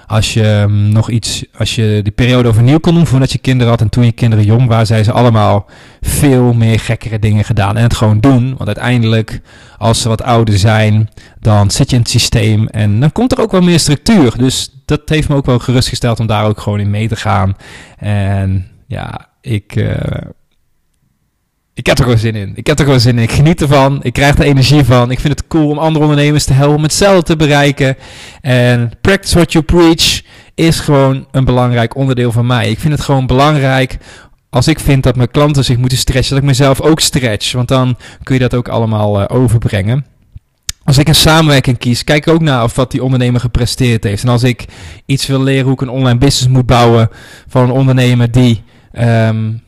als 0.07 0.33
je 0.33 0.45
um, 0.45 0.89
nog 0.89 1.09
iets, 1.09 1.45
als 1.57 1.75
je 1.75 1.99
die 2.03 2.11
periode 2.11 2.47
overnieuw 2.47 2.79
kon 2.79 2.93
doen 2.93 3.07
voordat 3.07 3.31
je 3.31 3.37
kinderen 3.37 3.71
had 3.71 3.81
en 3.81 3.89
toen 3.89 4.05
je 4.05 4.11
kinderen 4.11 4.45
jong 4.45 4.67
waren, 4.67 4.87
zijn 4.87 5.03
ze 5.03 5.11
allemaal 5.11 5.65
veel 6.01 6.53
meer 6.53 6.79
gekkere 6.79 7.19
dingen 7.19 7.43
gedaan. 7.43 7.77
En 7.77 7.83
het 7.83 7.95
gewoon 7.95 8.19
doen, 8.19 8.47
want 8.57 8.65
uiteindelijk, 8.65 9.41
als 9.77 10.01
ze 10.01 10.09
wat 10.09 10.21
ouder 10.21 10.57
zijn, 10.57 11.09
dan 11.39 11.71
zit 11.71 11.89
je 11.89 11.95
in 11.95 12.01
het 12.01 12.11
systeem 12.11 12.67
en 12.67 12.99
dan 12.99 13.11
komt 13.11 13.31
er 13.31 13.41
ook 13.41 13.51
wel 13.51 13.61
meer 13.61 13.79
structuur. 13.79 14.37
Dus 14.37 14.71
dat 14.85 15.01
heeft 15.05 15.29
me 15.29 15.35
ook 15.35 15.45
wel 15.45 15.59
gerustgesteld 15.59 16.19
om 16.19 16.27
daar 16.27 16.45
ook 16.45 16.59
gewoon 16.59 16.79
in 16.79 16.89
mee 16.89 17.07
te 17.07 17.15
gaan. 17.15 17.55
En 17.97 18.67
ja, 18.85 19.27
ik. 19.41 19.75
Uh, 19.75 19.95
ik 21.77 21.85
heb 21.85 21.97
er 21.97 22.03
gewoon 22.03 22.19
zin 22.19 22.35
in. 22.35 22.51
Ik 22.55 22.67
heb 22.67 22.79
er 22.79 22.85
gewoon 22.85 22.99
zin 22.99 23.17
in. 23.17 23.23
Ik 23.23 23.31
geniet 23.31 23.61
ervan. 23.61 23.99
Ik 24.03 24.13
krijg 24.13 24.37
er 24.37 24.45
energie 24.45 24.83
van. 24.83 25.11
Ik 25.11 25.19
vind 25.19 25.39
het 25.39 25.47
cool 25.47 25.69
om 25.69 25.77
andere 25.77 26.03
ondernemers 26.05 26.45
te 26.45 26.53
helpen 26.53 26.75
om 26.75 26.83
hetzelfde 26.83 27.23
te 27.23 27.35
bereiken. 27.35 27.95
En 28.41 28.91
practice 29.01 29.35
what 29.35 29.51
you 29.51 29.63
preach 29.63 30.21
is 30.55 30.79
gewoon 30.79 31.27
een 31.31 31.45
belangrijk 31.45 31.95
onderdeel 31.95 32.31
van 32.31 32.45
mij. 32.45 32.69
Ik 32.69 32.79
vind 32.79 32.93
het 32.93 33.01
gewoon 33.01 33.27
belangrijk 33.27 33.97
als 34.49 34.67
ik 34.67 34.79
vind 34.79 35.03
dat 35.03 35.15
mijn 35.15 35.31
klanten 35.31 35.63
zich 35.63 35.77
moeten 35.77 35.97
stretchen, 35.97 36.29
dat 36.29 36.43
ik 36.43 36.49
mezelf 36.49 36.81
ook 36.81 36.99
stretch. 36.99 37.51
Want 37.51 37.67
dan 37.67 37.97
kun 38.23 38.35
je 38.35 38.41
dat 38.41 38.53
ook 38.53 38.67
allemaal 38.67 39.21
uh, 39.21 39.25
overbrengen. 39.27 40.05
Als 40.83 40.97
ik 40.97 41.07
een 41.07 41.15
samenwerking 41.15 41.77
kies, 41.77 42.03
kijk 42.03 42.27
ook 42.27 42.41
naar 42.41 42.63
of 42.63 42.75
wat 42.75 42.91
die 42.91 43.03
ondernemer 43.03 43.39
gepresteerd 43.39 44.03
heeft. 44.03 44.23
En 44.23 44.29
als 44.29 44.43
ik 44.43 44.65
iets 45.05 45.27
wil 45.27 45.43
leren 45.43 45.63
hoe 45.63 45.73
ik 45.73 45.81
een 45.81 45.89
online 45.89 46.19
business 46.19 46.47
moet 46.47 46.65
bouwen 46.65 47.09
van 47.47 47.63
een 47.63 47.71
ondernemer 47.71 48.31
die 48.31 48.63
um, 48.99 49.65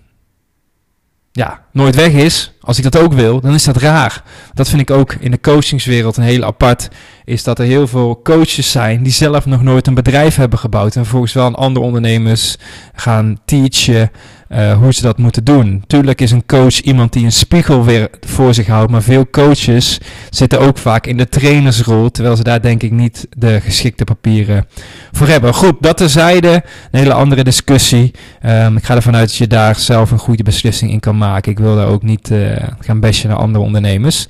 ja, 1.40 1.64
nooit 1.72 1.96
weg 1.96 2.12
is, 2.12 2.52
als 2.62 2.78
ik 2.78 2.84
dat 2.84 2.98
ook 2.98 3.14
wil, 3.14 3.42
dan 3.42 3.54
is 3.54 3.64
dat 3.64 3.78
raar. 3.78 4.24
Dat 4.54 4.70
vind 4.70 4.82
ik 4.82 4.92
ook 4.92 5.14
in 5.14 5.32
de 5.32 5.40
coachingswereld 5.40 6.18
een 6.18 6.24
heel 6.24 6.44
apart. 6.44 6.88
Is 7.30 7.44
dat 7.44 7.60
er 7.60 7.66
heel 7.66 7.88
veel 7.88 8.20
coaches 8.24 8.72
zijn 8.72 9.04
die 9.04 9.12
zelf 9.12 9.46
nog 9.46 9.64
nooit 9.64 9.88
een 9.88 9.94
bedrijf 9.94 10.36
hebben 10.36 10.60
gebouwd. 10.60 10.96
En 10.96 11.06
volgens 11.06 11.34
wel 11.34 11.56
andere 11.56 11.86
ondernemers 11.86 12.58
gaan 12.94 13.40
teachen 13.46 14.12
uh, 14.50 14.78
hoe 14.78 14.94
ze 14.94 15.02
dat 15.02 15.18
moeten 15.18 15.44
doen. 15.44 15.84
Tuurlijk 15.88 16.22
is 16.22 16.32
een 16.32 16.46
coach 16.46 16.80
iemand 16.80 17.14
die 17.14 17.26
een 17.26 17.32
spiegel 17.32 17.86
weer 17.86 18.10
voor 18.22 18.54
zich 18.54 18.68
houdt. 18.68 18.92
Maar 18.92 19.02
veel 19.02 19.30
coaches 19.30 20.00
zitten 20.30 20.60
ook 20.60 20.78
vaak 20.78 21.06
in 21.06 21.18
de 21.18 21.30
trainersrol. 21.30 22.12
Terwijl 22.12 22.36
ze 22.36 22.44
daar 22.44 22.62
denk 22.62 22.84
ik 22.84 22.92
niet 22.92 23.28
de 23.38 23.62
geschikte 23.62 24.04
papieren 24.04 24.68
voor 25.12 25.28
hebben. 25.28 25.54
Goed, 25.54 25.76
dat 25.80 25.98
terzijde. 25.98 26.64
Een 26.92 27.00
hele 27.00 27.14
andere 27.14 27.44
discussie. 27.44 28.12
Um, 28.46 28.78
ik 28.78 28.84
ga 28.84 28.96
ervan 28.96 29.16
uit 29.16 29.28
dat 29.28 29.38
je 29.38 29.48
daar 29.48 29.76
zelf 29.76 30.12
een 30.12 30.20
goede 30.20 30.44
beslissing 30.44 30.92
in 30.92 31.00
kan 31.00 31.18
maken. 31.18 31.52
Ik 31.52 31.60
wil 31.60 31.76
daar 31.76 31.88
ook 31.88 32.04
niet 32.04 32.30
uh, 32.30 32.56
gaan 32.80 33.00
bashen 33.00 33.30
naar 33.30 33.38
andere 33.38 33.64
ondernemers. 33.64 34.28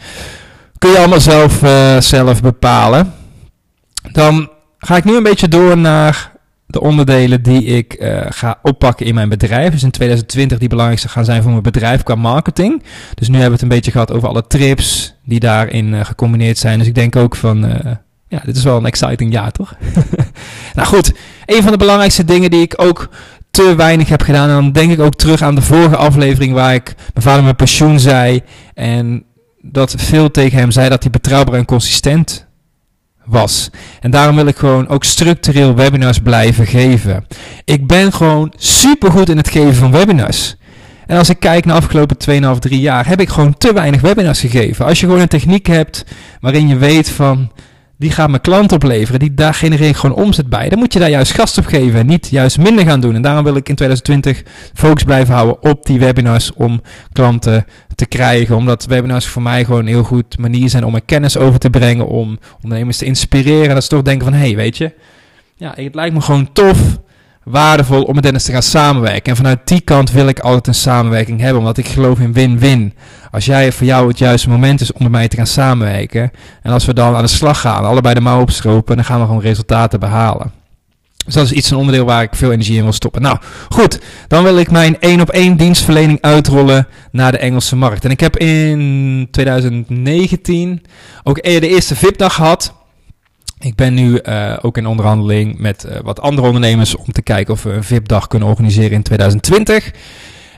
Kun 0.80 0.92
je 0.92 0.98
allemaal 0.98 1.20
zelf, 1.20 1.64
uh, 1.64 2.00
zelf 2.00 2.42
bepalen. 2.42 3.14
Dan 4.12 4.50
ga 4.78 4.96
ik 4.96 5.04
nu 5.04 5.16
een 5.16 5.24
beetje 5.24 5.48
door 5.48 5.78
naar 5.78 6.32
de 6.66 6.82
onderdelen 6.82 7.42
die 7.42 7.64
ik 7.64 7.96
uh, 8.00 8.26
ga 8.30 8.60
oppakken 8.62 9.06
in 9.06 9.14
mijn 9.14 9.30
bedrijf. 9.30 9.72
Dus 9.72 9.84
in 9.84 9.92
2020 9.92 10.58
die 10.58 10.70
belangrijkste 10.70 11.10
gaan 11.10 11.26
zijn 11.26 11.42
voor 11.42 11.52
mijn 11.52 11.64
bedrijf 11.64 12.04
qua 12.04 12.16
marketing. 12.16 12.84
Dus 13.14 13.28
nu 13.28 13.34
hebben 13.34 13.46
we 13.46 13.54
het 13.54 13.62
een 13.62 13.78
beetje 13.78 13.92
gehad 13.92 14.12
over 14.12 14.28
alle 14.28 14.48
trips 14.48 15.16
die 15.26 15.40
daarin 15.40 15.94
uh, 15.94 16.06
gecombineerd 16.06 16.58
zijn. 16.58 16.78
Dus 16.80 16.88
ik 16.88 16.96
denk 16.96 17.16
ook 17.16 17.36
van, 17.36 17.60
ja, 18.28 18.42
dit 18.46 18.56
is 18.56 18.64
wel 18.64 18.78
een 18.78 18.86
exciting 18.86 19.34
jaar, 19.34 19.52
toch? 19.52 19.76
nou 20.76 20.88
goed, 20.88 21.14
een 21.46 21.64
van 21.64 21.72
de 21.72 21.78
belangrijkste 21.78 22.26
dingen 22.26 22.52
die 22.52 22.62
ik 22.62 22.74
ook 22.78 23.10
te 23.52 23.76
weinig 23.76 24.10
heb 24.10 24.22
gedaan. 24.22 24.50
En 24.50 24.56
dan 24.56 24.72
denk 24.72 24.92
ik 24.92 25.00
ook 25.00 25.16
terug 25.16 25.42
aan 25.42 25.56
de 25.56 25.62
vorige 25.62 25.96
aflevering 25.96 26.54
waar 26.54 26.74
ik 26.74 26.96
mijn 27.14 27.26
vader 27.26 27.44
mijn 27.44 27.56
pensioen 27.56 28.00
zei. 28.00 28.42
En 28.74 29.24
dat 29.72 29.94
veel 29.98 30.32
tegen 30.32 30.60
hem 30.60 30.72
zei 30.72 30.90
dat 30.90 31.04
hij 31.04 31.12
betrouwbaar 31.12 31.56
en 31.56 31.66
consistent 31.66 32.48
was. 33.26 33.70
En 34.00 34.12
daarom 34.12 34.36
wil 34.36 34.46
ik 34.46 34.58
gewoon 34.58 34.88
ook 34.88 35.04
structureel 35.04 35.76
webinars 35.76 36.20
blijven 36.20 36.66
geven. 36.68 37.26
Ik 37.66 37.88
ben 37.88 38.14
gewoon 38.14 38.54
super 38.56 39.12
goed 39.12 39.30
in 39.30 39.38
het 39.38 39.50
geven 39.50 39.76
van 39.76 39.92
webinars. 39.92 40.56
En 41.08 41.18
als 41.18 41.30
ik 41.30 41.40
kijk 41.40 41.66
naar 41.66 41.76
de 41.76 41.82
afgelopen 41.82 42.18
2,5, 42.56 42.60
3 42.60 42.80
jaar, 42.80 43.08
heb 43.08 43.22
ik 43.22 43.30
gewoon 43.30 43.58
te 43.58 43.74
weinig 43.74 44.02
webinars 44.02 44.40
gegeven. 44.40 44.86
Als 44.86 45.00
je 45.00 45.06
gewoon 45.06 45.22
een 45.22 45.28
techniek 45.28 45.66
hebt 45.66 46.06
waarin 46.42 46.68
je 46.68 46.78
weet 46.78 47.10
van 47.10 47.52
die 48.00 48.12
gaat 48.12 48.30
mijn 48.30 48.42
klant 48.42 48.72
opleveren, 48.72 49.20
die, 49.20 49.34
daar 49.34 49.54
genereer 49.54 49.96
gewoon 49.96 50.16
omzet 50.16 50.50
bij. 50.50 50.70
Dan 50.70 50.80
moet 50.80 50.94
je 50.94 51.00
daar 51.00 51.10
juist 51.10 51.34
gast 51.34 51.58
op 51.58 51.66
geven 51.66 52.00
en 52.00 52.06
niet 52.06 52.28
juist 52.30 52.58
minder 52.58 52.86
gaan 52.86 53.00
doen. 53.00 53.16
En 53.16 53.22
daarom 53.22 53.44
wil 53.44 53.56
ik 53.56 53.70
in 53.70 53.76
2020 53.76 54.44
focus 54.74 55.04
blijven 55.04 55.34
houden 55.34 55.64
op 55.64 55.86
die 55.86 56.00
webinars 56.00 56.54
om 56.54 56.82
klanten 57.12 57.66
te 57.96 58.06
krijgen. 58.06 58.56
Omdat 58.56 58.86
webinars 58.86 59.26
voor 59.26 59.42
mij 59.42 59.66
gewoon 59.66 59.80
een 59.80 59.88
heel 59.88 60.04
goed 60.04 60.38
manier 60.38 60.70
zijn 60.70 60.86
om 60.86 60.92
mijn 60.92 61.06
kennis 61.06 61.38
over 61.38 61.60
te 61.60 61.70
brengen, 61.70 62.08
om 62.08 62.40
ondernemers 62.64 62.98
te 62.98 63.06
inspireren. 63.06 63.68
En 63.68 63.74
dat 63.74 63.84
ze 63.84 63.90
toch 63.90 64.02
denken 64.02 64.26
van, 64.28 64.34
hé, 64.34 64.46
hey, 64.46 64.56
weet 64.56 64.78
je, 64.78 64.94
ja, 65.56 65.74
het 65.76 65.96
lijkt 65.96 66.14
me 66.14 66.22
gewoon 66.22 66.52
tof 66.54 67.00
waardevol 67.44 68.04
om 68.04 68.14
met 68.14 68.24
Dennis 68.24 68.44
te 68.44 68.52
gaan 68.52 68.64
samenwerken. 68.64 69.32
En 69.32 69.36
vanuit 69.36 69.60
die 69.64 69.82
kant 69.82 70.12
wil 70.12 70.28
ik 70.28 70.40
altijd 70.40 70.68
een 70.68 70.74
samenwerking 70.74 71.40
hebben, 71.40 71.60
omdat 71.60 71.78
ik 71.78 71.88
geloof 71.88 72.20
in 72.20 72.34
win-win. 72.34 72.94
Als 73.32 73.46
jij 73.46 73.72
voor 73.72 73.88
jou 73.88 74.08
het 74.08 74.18
juiste 74.18 74.50
moment 74.50 74.82
is 74.82 74.94
om 74.94 75.04
met 75.04 75.12
mij 75.12 75.28
te 75.28 75.36
gaan 75.36 75.48
samenwerken, 75.48 76.32
en 76.62 76.72
als 76.72 76.86
we 76.86 76.94
dan 76.94 77.16
aan 77.16 77.24
de 77.24 77.30
slag 77.30 77.60
gaan, 77.60 77.86
allebei 77.86 78.14
de 78.14 78.22
mouw 78.22 78.42
opstropen, 78.42 78.96
dan 78.96 79.06
gaan 79.06 79.20
we 79.20 79.26
gewoon 79.26 79.42
resultaten 79.42 80.00
behalen. 80.00 80.52
Dus 81.26 81.34
dat 81.34 81.46
is 81.46 81.52
iets, 81.52 81.70
een 81.70 81.78
onderdeel 81.78 82.06
waar 82.06 82.24
ik 82.24 82.36
veel 82.36 82.52
energie 82.52 82.78
in 82.78 82.84
wil 82.84 82.94
stoppen. 82.94 83.22
Nou, 83.22 83.38
goed. 83.70 84.00
Dan 84.28 84.44
wil 84.44 84.58
ik 84.58 84.72
mijn 84.72 85.00
één 85.00 85.22
op 85.22 85.30
één 85.30 85.58
dienstverlening 85.58 86.22
uitrollen 86.22 86.88
naar 87.12 87.32
de 87.32 87.38
Engelse 87.38 87.76
markt. 87.76 88.06
En 88.06 88.12
ik 88.12 88.20
heb 88.20 88.38
in 88.38 89.28
2019 89.32 90.82
ook 91.24 91.44
de 91.44 91.68
eerste 91.68 91.96
VIP-dag 91.96 92.34
gehad. 92.34 92.74
Ik 93.60 93.76
ben 93.76 93.94
nu 93.94 94.20
uh, 94.24 94.58
ook 94.62 94.78
in 94.78 94.88
onderhandeling 94.88 95.58
met 95.58 95.86
uh, 95.86 95.98
wat 96.04 96.22
andere 96.22 96.48
ondernemers 96.48 96.96
om 96.96 97.12
te 97.12 97.22
kijken 97.22 97.54
of 97.54 97.64
we 97.64 97.72
een 97.72 97.84
VIP-dag 97.84 98.28
kunnen 98.28 98.48
organiseren 98.48 98.92
in 98.92 99.04
2020. 99.04 99.92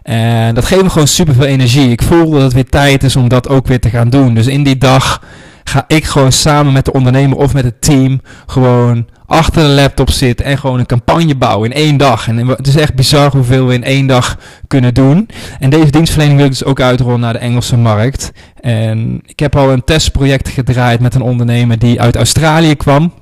En 0.04 0.56
dat 0.56 0.66
geeft 0.66 0.84
me 0.84 0.90
gewoon 0.90 1.08
super 1.08 1.34
veel 1.34 1.46
energie. 1.46 1.92
Ik 1.92 2.02
voel 2.02 2.32
dat 2.32 2.42
het 2.42 2.54
weer 2.54 2.70
tijd 2.70 3.04
is 3.04 3.16
om 3.16 3.28
dat 3.28 3.48
ook 3.50 3.68
weer 3.68 3.80
te 3.80 3.90
gaan 3.90 4.10
doen. 4.10 4.34
Dus 4.34 4.48
in 4.48 4.64
die 4.64 4.78
dag 4.78 5.24
ga 5.64 5.84
ik 5.88 6.06
gewoon 6.06 6.32
samen 6.32 6.74
met 6.74 6.86
de 6.86 6.94
ondernemer 6.94 7.38
of 7.38 7.54
met 7.54 7.64
het 7.64 7.82
team 7.82 8.22
gewoon 8.46 9.08
achter 9.32 9.64
de 9.64 9.70
laptop 9.70 10.10
zitten 10.10 10.46
en 10.46 10.58
gewoon 10.58 10.80
een 10.80 10.86
campagne 10.86 11.36
bouwen 11.36 11.72
in 11.72 11.76
één 11.76 11.98
dag. 11.98 12.28
En 12.28 12.48
het 12.48 12.68
is 12.68 12.76
echt 12.76 12.94
bizar 12.94 13.32
hoeveel 13.32 13.68
we 13.68 13.74
in 13.74 13.84
één 13.84 14.08
dag 14.08 14.38
kunnen 14.68 14.94
doen. 14.94 15.30
En 15.60 15.70
deze 15.70 15.92
dienstverlening 15.92 16.38
wil 16.38 16.48
ik 16.48 16.52
dus 16.52 16.64
ook 16.64 16.82
uitrollen 16.82 17.20
naar 17.20 17.34
de 17.34 17.40
Engelse 17.40 17.78
markt. 17.78 18.32
En 18.60 19.22
ik 19.26 19.40
heb 19.40 19.56
al 19.56 19.72
een 19.72 19.84
testproject 19.84 20.50
gedraaid 20.50 21.00
met 21.00 21.16
een 21.16 21.22
ondernemer 21.22 21.80
die 21.80 22.02
uit 22.02 22.16
Australië 22.16 22.76
kwam. 22.76 23.14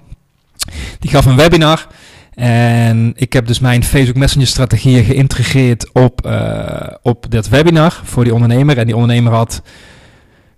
Die 0.99 1.11
gaf 1.11 1.25
een 1.25 1.35
webinar. 1.35 1.87
En 2.35 3.13
ik 3.15 3.33
heb 3.33 3.47
dus 3.47 3.59
mijn 3.59 3.83
Facebook 3.83 4.17
Messenger 4.17 4.47
strategieën 4.47 5.03
geïntegreerd 5.03 5.89
op, 5.93 6.25
uh, 6.25 6.87
op 7.01 7.25
dat 7.29 7.49
webinar 7.49 8.01
voor 8.03 8.23
die 8.23 8.33
ondernemer. 8.33 8.77
En 8.77 8.85
die 8.85 8.95
ondernemer 8.95 9.33
had 9.33 9.61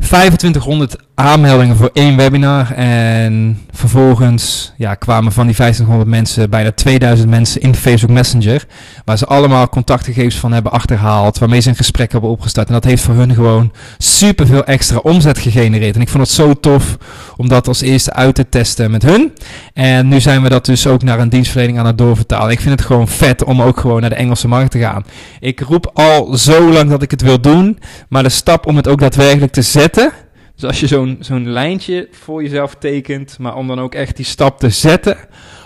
2500 0.01 0.95
aanmeldingen 1.15 1.75
voor 1.75 1.89
één 1.93 2.17
webinar. 2.17 2.71
En 2.71 3.61
vervolgens 3.71 4.73
ja, 4.77 4.95
kwamen 4.95 5.31
van 5.31 5.45
die 5.45 5.55
2500 5.55 6.09
mensen 6.09 6.49
bijna 6.49 6.71
2000 6.71 7.29
mensen 7.29 7.61
in 7.61 7.75
Facebook 7.75 8.11
Messenger. 8.11 8.65
Waar 9.05 9.17
ze 9.17 9.25
allemaal 9.25 9.69
contactgegevens 9.69 10.35
van 10.35 10.51
hebben 10.51 10.71
achterhaald. 10.71 11.37
Waarmee 11.37 11.59
ze 11.59 11.69
een 11.69 11.75
gesprek 11.75 12.11
hebben 12.11 12.29
opgestart. 12.29 12.67
En 12.67 12.73
dat 12.73 12.83
heeft 12.83 13.03
voor 13.03 13.13
hun 13.13 13.33
gewoon 13.33 13.71
super 13.97 14.47
veel 14.47 14.63
extra 14.63 14.97
omzet 14.97 15.39
gegenereerd. 15.39 15.95
En 15.95 16.01
ik 16.01 16.09
vond 16.09 16.23
het 16.23 16.35
zo 16.35 16.53
tof 16.53 16.97
om 17.37 17.49
dat 17.49 17.67
als 17.67 17.81
eerste 17.81 18.13
uit 18.13 18.35
te 18.35 18.49
testen 18.49 18.91
met 18.91 19.01
hun. 19.01 19.31
En 19.73 20.07
nu 20.07 20.19
zijn 20.19 20.41
we 20.41 20.49
dat 20.49 20.65
dus 20.65 20.87
ook 20.87 21.03
naar 21.03 21.19
een 21.19 21.29
dienstverlening 21.29 21.79
aan 21.79 21.85
het 21.85 21.97
doorvertalen. 21.97 22.51
Ik 22.51 22.59
vind 22.59 22.79
het 22.79 22.87
gewoon 22.87 23.07
vet 23.07 23.43
om 23.43 23.61
ook 23.61 23.79
gewoon 23.79 24.01
naar 24.01 24.09
de 24.09 24.15
Engelse 24.15 24.47
markt 24.47 24.71
te 24.71 24.79
gaan. 24.79 25.05
Ik 25.39 25.59
roep 25.59 25.91
al 25.93 26.37
zo 26.37 26.71
lang 26.71 26.89
dat 26.89 27.01
ik 27.01 27.11
het 27.11 27.21
wil 27.21 27.41
doen. 27.41 27.79
Maar 28.09 28.23
de 28.23 28.29
stap 28.29 28.65
om 28.65 28.75
het 28.75 28.87
ook 28.87 28.99
daadwerkelijk 28.99 29.51
te 29.51 29.61
zetten 29.61 29.90
dus 29.93 30.63
als 30.63 30.79
je 30.79 31.17
zo'n 31.19 31.49
lijntje 31.49 32.07
voor 32.11 32.43
jezelf 32.43 32.75
tekent, 32.75 33.39
maar 33.39 33.55
om 33.55 33.67
dan 33.67 33.79
ook 33.79 33.95
echt 33.95 34.15
die 34.15 34.25
stap 34.25 34.59
te 34.59 34.69
zetten, 34.69 35.17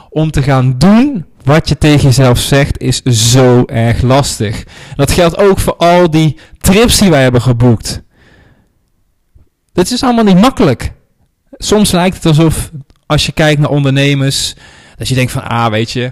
om 0.09 0.31
te 0.31 0.41
gaan 0.41 0.77
doen 0.77 1.25
wat 1.43 1.69
je 1.69 1.77
tegen 1.77 2.03
jezelf 2.03 2.39
zegt, 2.39 2.79
is 2.79 3.01
zo 3.03 3.63
erg 3.65 4.01
lastig. 4.01 4.63
Dat 4.95 5.11
geldt 5.11 5.37
ook 5.37 5.59
voor 5.59 5.75
al 5.75 6.09
die 6.09 6.37
trips 6.57 6.97
die 6.97 7.09
wij 7.09 7.21
hebben 7.21 7.41
geboekt. 7.41 8.01
Dit 9.73 9.91
is 9.91 10.03
allemaal 10.03 10.23
niet 10.23 10.39
makkelijk. 10.39 10.91
Soms 11.51 11.91
lijkt 11.91 12.15
het 12.15 12.25
alsof, 12.25 12.71
als 13.05 13.25
je 13.25 13.31
kijkt 13.31 13.59
naar 13.59 13.69
ondernemers, 13.69 14.55
dat 14.95 15.07
je 15.07 15.15
denkt 15.15 15.31
van, 15.31 15.43
ah, 15.43 15.69
weet 15.69 15.91
je, 15.91 16.11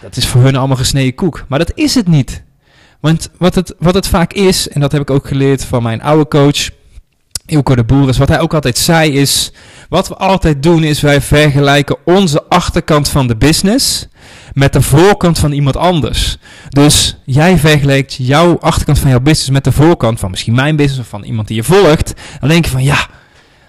dat 0.00 0.16
is 0.16 0.26
voor 0.26 0.42
hun 0.42 0.56
allemaal 0.56 0.76
gesneden 0.76 1.14
koek. 1.14 1.44
Maar 1.48 1.58
dat 1.58 1.72
is 1.74 1.94
het 1.94 2.08
niet. 2.08 2.42
Want 3.00 3.30
wat 3.38 3.54
het, 3.54 3.74
wat 3.78 3.94
het 3.94 4.08
vaak 4.08 4.32
is, 4.32 4.68
en 4.68 4.80
dat 4.80 4.92
heb 4.92 5.00
ik 5.00 5.10
ook 5.10 5.26
geleerd 5.26 5.64
van 5.64 5.82
mijn 5.82 6.02
oude 6.02 6.28
coach, 6.28 6.70
Ilko 7.46 7.74
de 7.74 7.84
Boer 7.84 8.08
is. 8.08 8.18
Wat 8.18 8.28
hij 8.28 8.40
ook 8.40 8.54
altijd 8.54 8.78
zei 8.78 9.12
is, 9.12 9.52
wat 9.88 10.08
we 10.08 10.16
altijd 10.16 10.62
doen 10.62 10.84
is 10.84 11.00
wij 11.00 11.20
vergelijken 11.20 11.96
onze 12.04 12.44
achterkant 12.48 13.08
van 13.08 13.26
de 13.26 13.36
business 13.36 14.06
met 14.52 14.72
de 14.72 14.82
voorkant 14.82 15.38
van 15.38 15.52
iemand 15.52 15.76
anders. 15.76 16.36
Dus 16.68 17.16
jij 17.24 17.58
vergelijkt 17.58 18.14
jouw 18.14 18.58
achterkant 18.58 18.98
van 18.98 19.10
jouw 19.10 19.20
business 19.20 19.50
met 19.50 19.64
de 19.64 19.72
voorkant 19.72 20.20
van 20.20 20.30
misschien 20.30 20.54
mijn 20.54 20.76
business 20.76 21.00
of 21.00 21.08
van 21.08 21.24
iemand 21.24 21.48
die 21.48 21.56
je 21.56 21.64
volgt. 21.64 22.12
Dan 22.40 22.48
denk 22.48 22.64
je 22.64 22.70
van 22.70 22.82
ja, 22.82 23.08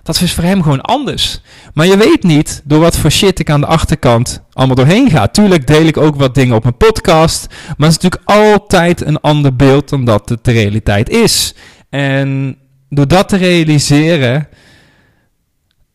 dat 0.04 0.22
is 0.22 0.34
voor 0.34 0.44
hem 0.44 0.62
gewoon 0.64 0.82
anders. 0.82 1.42
Maar 1.74 1.86
je 1.86 1.98
weet 1.98 2.24
niet 2.24 2.62
door 2.64 2.80
wat 2.80 2.98
voor 2.98 3.12
shit 3.12 3.40
ik 3.40 3.50
aan 3.50 3.62
de 3.62 3.68
achterkant 3.68 4.44
allemaal 4.54 4.76
doorheen 4.76 5.10
ga. 5.10 5.28
Tuurlijk 5.28 5.68
deel 5.68 5.86
ik 5.86 5.98
ook 5.98 6.16
wat 6.16 6.36
dingen 6.36 6.56
op 6.56 6.64
mijn 6.64 6.78
podcast. 6.78 7.48
Maar 7.50 7.90
het 7.90 7.98
is 7.98 8.04
natuurlijk 8.04 8.22
altijd 8.26 9.06
een 9.06 9.22
ander 9.22 9.56
beeld 9.56 9.90
dan 9.90 10.06
dat 10.06 10.30
het 10.30 10.44
de 10.44 10.52
realiteit 10.52 11.10
is. 11.10 11.54
En 11.90 12.58
door 12.96 13.08
dat 13.08 13.30
te 13.30 13.38
realiseren 13.38 14.48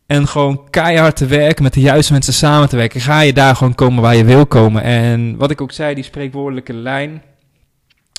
en 0.07 0.29
gewoon 0.29 0.71
keihard 0.71 1.17
te 1.17 1.27
werken, 1.27 1.63
met 1.63 1.75
de 1.75 1.81
juiste 1.81 2.13
mensen 2.13 2.33
samen 2.33 2.69
te 2.69 2.77
werken, 2.77 3.01
ga 3.01 3.21
je 3.21 3.33
daar 3.33 3.57
gewoon 3.57 3.75
komen 3.75 4.03
waar 4.03 4.17
je 4.17 4.25
wil 4.25 4.47
komen. 4.47 4.83
En 4.83 5.37
wat 5.37 5.51
ik 5.51 5.61
ook 5.61 5.73
zei, 5.73 5.95
die 5.95 6.05
spreekwoordelijke 6.05 6.73
lijn, 6.73 7.23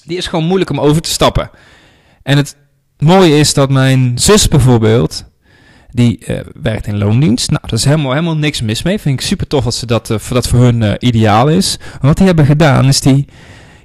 die 0.04 0.18
is 0.18 0.28
gewoon 0.28 0.46
moeilijk 0.46 0.70
om 0.70 0.80
over 0.80 1.02
te 1.02 1.10
stappen. 1.10 1.50
En 2.24 2.38
het 2.38 2.56
mooie 2.98 3.38
is 3.38 3.54
dat 3.54 3.70
mijn 3.70 4.18
zus 4.18 4.48
bijvoorbeeld, 4.48 5.26
die 5.92 6.20
uh, 6.28 6.40
werkt 6.62 6.88
in 6.88 6.98
loondienst. 6.98 7.50
Nou, 7.50 7.62
dat 7.62 7.80
is 7.80 7.86
helemaal, 7.86 8.12
helemaal 8.12 8.38
niks 8.38 8.62
mis 8.62 8.84
mee. 8.84 9.00
Vind 9.00 9.20
ik 9.20 9.26
super 9.26 9.48
tof 9.48 9.64
dat, 9.64 9.76
ze 9.76 9.86
dat, 9.86 10.10
uh, 10.10 10.18
dat 10.30 10.48
voor 10.48 10.60
hun 10.60 10.82
uh, 10.82 10.94
ideaal 11.00 11.48
is. 11.48 11.78
Wat 12.02 12.18
die 12.18 12.26
hebben 12.26 12.46
gedaan 12.46 12.86
is 12.86 13.02
die 13.02 13.28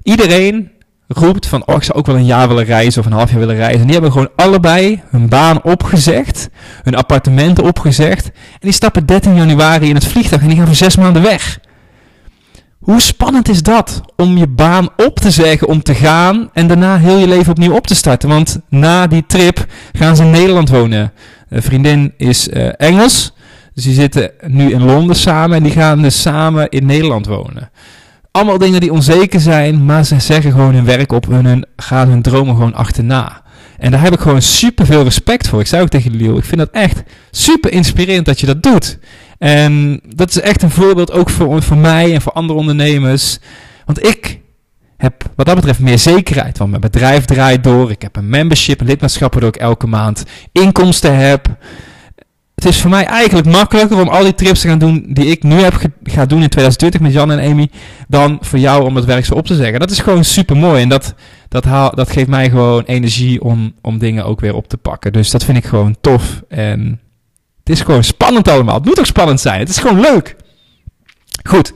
iedereen 0.02 0.70
roept 1.08 1.46
van, 1.46 1.66
oh, 1.66 1.74
ik 1.74 1.82
zou 1.82 1.98
ook 1.98 2.06
wel 2.06 2.16
een 2.16 2.24
jaar 2.24 2.48
willen 2.48 2.64
reizen 2.64 3.00
of 3.00 3.06
een 3.06 3.12
half 3.12 3.30
jaar 3.30 3.38
willen 3.38 3.56
reizen. 3.56 3.80
En 3.80 3.84
die 3.84 3.92
hebben 3.92 4.12
gewoon 4.12 4.30
allebei 4.36 5.02
hun 5.10 5.28
baan 5.28 5.62
opgezegd, 5.62 6.48
hun 6.82 6.94
appartementen 6.94 7.64
opgezegd. 7.64 8.26
En 8.26 8.60
die 8.60 8.72
stappen 8.72 9.06
13 9.06 9.34
januari 9.34 9.88
in 9.88 9.94
het 9.94 10.06
vliegtuig 10.06 10.42
en 10.42 10.48
die 10.48 10.56
gaan 10.56 10.66
voor 10.66 10.74
zes 10.74 10.96
maanden 10.96 11.22
weg. 11.22 11.58
Hoe 12.78 13.00
spannend 13.00 13.48
is 13.48 13.62
dat 13.62 14.00
om 14.16 14.36
je 14.36 14.46
baan 14.46 14.88
op 14.96 15.18
te 15.18 15.30
zeggen, 15.30 15.68
om 15.68 15.82
te 15.82 15.94
gaan 15.94 16.50
en 16.52 16.66
daarna 16.66 16.98
heel 16.98 17.16
je 17.16 17.28
leven 17.28 17.50
opnieuw 17.50 17.74
op 17.74 17.86
te 17.86 17.94
starten? 17.94 18.28
Want 18.28 18.58
na 18.68 19.06
die 19.06 19.24
trip 19.26 19.66
gaan 19.92 20.16
ze 20.16 20.22
in 20.22 20.30
Nederland 20.30 20.68
wonen. 20.68 21.12
Vriendin 21.50 22.14
is 22.16 22.48
uh, 22.48 22.68
Engels, 22.76 23.34
dus 23.74 23.84
die 23.84 23.94
zitten 23.94 24.30
nu 24.46 24.72
in 24.72 24.84
Londen 24.84 25.16
samen 25.16 25.56
en 25.56 25.62
die 25.62 25.72
gaan 25.72 26.02
dus 26.02 26.20
samen 26.20 26.68
in 26.68 26.86
Nederland 26.86 27.26
wonen. 27.26 27.70
Allemaal 28.36 28.58
dingen 28.58 28.80
die 28.80 28.92
onzeker 28.92 29.40
zijn, 29.40 29.84
maar 29.84 30.04
ze 30.04 30.20
zeggen 30.20 30.52
gewoon 30.52 30.74
hun 30.74 30.84
werk 30.84 31.12
op 31.12 31.32
en 31.32 31.44
hun, 31.44 31.66
gaan 31.76 32.08
hun 32.08 32.22
dromen 32.22 32.54
gewoon 32.54 32.74
achterna. 32.74 33.42
En 33.78 33.90
daar 33.90 34.00
heb 34.00 34.12
ik 34.12 34.20
gewoon 34.20 34.42
super 34.42 34.86
veel 34.86 35.02
respect 35.02 35.48
voor. 35.48 35.60
Ik 35.60 35.66
zei 35.66 35.82
ook 35.82 35.88
tegen 35.88 36.16
Liel, 36.16 36.36
ik 36.36 36.44
vind 36.44 36.58
dat 36.58 36.70
echt 36.70 37.02
super 37.30 37.72
inspirerend 37.72 38.26
dat 38.26 38.40
je 38.40 38.46
dat 38.46 38.62
doet. 38.62 38.98
En 39.38 40.00
dat 40.14 40.28
is 40.28 40.40
echt 40.40 40.62
een 40.62 40.70
voorbeeld 40.70 41.12
ook 41.12 41.30
voor, 41.30 41.62
voor 41.62 41.76
mij 41.76 42.14
en 42.14 42.22
voor 42.22 42.32
andere 42.32 42.58
ondernemers. 42.58 43.38
Want 43.84 44.06
ik 44.06 44.40
heb 44.96 45.24
wat 45.36 45.46
dat 45.46 45.54
betreft 45.54 45.78
meer 45.78 45.98
zekerheid. 45.98 46.58
Want 46.58 46.70
mijn 46.70 46.82
bedrijf 46.82 47.24
draait 47.24 47.64
door. 47.64 47.90
Ik 47.90 48.02
heb 48.02 48.16
een 48.16 48.28
membership, 48.28 48.80
een 48.80 48.86
lidmaatschap 48.86 49.32
waardoor 49.32 49.54
ik 49.54 49.60
elke 49.60 49.86
maand 49.86 50.24
inkomsten 50.52 51.16
heb. 51.16 51.56
Het 52.64 52.72
is 52.72 52.80
voor 52.80 52.90
mij 52.90 53.04
eigenlijk 53.04 53.46
makkelijker 53.46 54.00
om 54.00 54.08
al 54.08 54.22
die 54.22 54.34
trips 54.34 54.60
te 54.60 54.68
gaan 54.68 54.78
doen 54.78 55.06
die 55.08 55.26
ik 55.26 55.42
nu 55.42 55.60
heb 55.60 55.74
ga 56.02 56.26
doen 56.26 56.42
in 56.42 56.48
2020 56.48 57.00
met 57.00 57.12
Jan 57.12 57.30
en 57.30 57.50
Amy, 57.50 57.70
dan 58.08 58.38
voor 58.40 58.58
jou 58.58 58.84
om 58.84 58.96
het 58.96 59.04
werk 59.04 59.24
zo 59.24 59.34
op 59.34 59.46
te 59.46 59.54
zeggen. 59.54 59.80
Dat 59.80 59.90
is 59.90 59.98
gewoon 59.98 60.24
super 60.24 60.56
mooi 60.56 60.82
en 60.82 60.88
dat, 60.88 61.14
dat, 61.48 61.64
haal, 61.64 61.94
dat 61.94 62.10
geeft 62.10 62.28
mij 62.28 62.50
gewoon 62.50 62.82
energie 62.82 63.42
om, 63.42 63.74
om 63.80 63.98
dingen 63.98 64.24
ook 64.24 64.40
weer 64.40 64.54
op 64.54 64.68
te 64.68 64.76
pakken. 64.76 65.12
Dus 65.12 65.30
dat 65.30 65.44
vind 65.44 65.58
ik 65.58 65.64
gewoon 65.64 65.96
tof 66.00 66.42
en 66.48 67.00
het 67.64 67.68
is 67.68 67.80
gewoon 67.80 68.04
spannend 68.04 68.48
allemaal. 68.48 68.74
Het 68.74 68.84
moet 68.84 68.98
ook 68.98 69.06
spannend 69.06 69.40
zijn. 69.40 69.58
Het 69.58 69.68
is 69.68 69.78
gewoon 69.78 70.00
leuk. 70.00 70.36
Goed. 71.42 71.72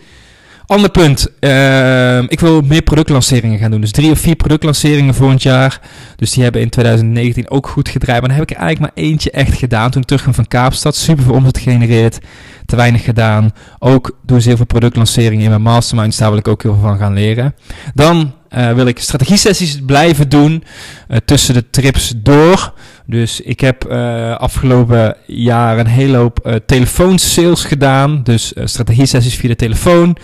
Ander 0.68 0.90
punt. 0.90 1.28
Uh, 1.40 2.22
ik 2.22 2.40
wil 2.40 2.60
meer 2.60 2.82
productlanceringen 2.82 3.58
gaan 3.58 3.70
doen. 3.70 3.80
Dus 3.80 3.92
drie 3.92 4.10
of 4.10 4.18
vier 4.18 4.37
productlanceringen 4.37 5.14
volgend 5.14 5.42
jaar. 5.42 5.80
Dus 6.16 6.30
die 6.30 6.42
hebben 6.42 6.60
in 6.60 6.68
2019 6.68 7.50
ook 7.50 7.68
goed 7.68 7.88
gedraaid. 7.88 8.20
Maar 8.20 8.28
dan 8.28 8.38
heb 8.38 8.50
ik 8.50 8.56
eigenlijk 8.56 8.94
maar 8.94 9.04
eentje 9.04 9.30
echt 9.30 9.54
gedaan. 9.54 9.90
Toen 9.90 10.02
ik 10.06 10.20
van 10.30 10.48
Kaapstad. 10.48 10.96
Super 10.96 11.25
veel 11.25 11.34
omzet 11.34 11.58
gegenereerd. 11.58 12.18
Te 12.66 12.76
weinig 12.76 13.04
gedaan. 13.04 13.52
Ook 13.78 14.18
doen 14.22 14.40
ze 14.40 14.48
heel 14.48 14.56
veel 14.56 14.66
productlanceringen 14.66 15.44
in 15.44 15.50
mijn 15.50 15.62
mastermind. 15.62 16.18
Daar 16.18 16.30
wil 16.30 16.38
ik 16.38 16.48
ook 16.48 16.62
heel 16.62 16.75
veel 16.75 16.88
van 16.88 16.98
gaan 16.98 17.14
leren. 17.14 17.54
Dan 17.94 18.32
uh, 18.56 18.72
wil 18.72 18.87
ik 18.87 18.98
strategie-sessies 18.98 19.78
blijven 19.87 20.28
doen. 20.28 20.64
Uh, 21.08 21.16
tussen 21.25 21.54
de 21.54 21.70
trips 21.70 22.12
door. 22.16 22.72
Dus 23.06 23.40
ik 23.40 23.60
heb 23.60 23.87
uh, 23.90 24.37
afgelopen 24.37 25.16
jaar 25.26 25.78
een 25.78 25.87
hele 25.87 26.16
hoop 26.16 26.60
telefoonsales 26.66 27.64
gedaan. 27.64 28.22
Dus 28.22 28.52
strategie-sessies 28.64 29.37
via 29.37 29.48
de 29.48 29.56
telefoon. 29.56 30.16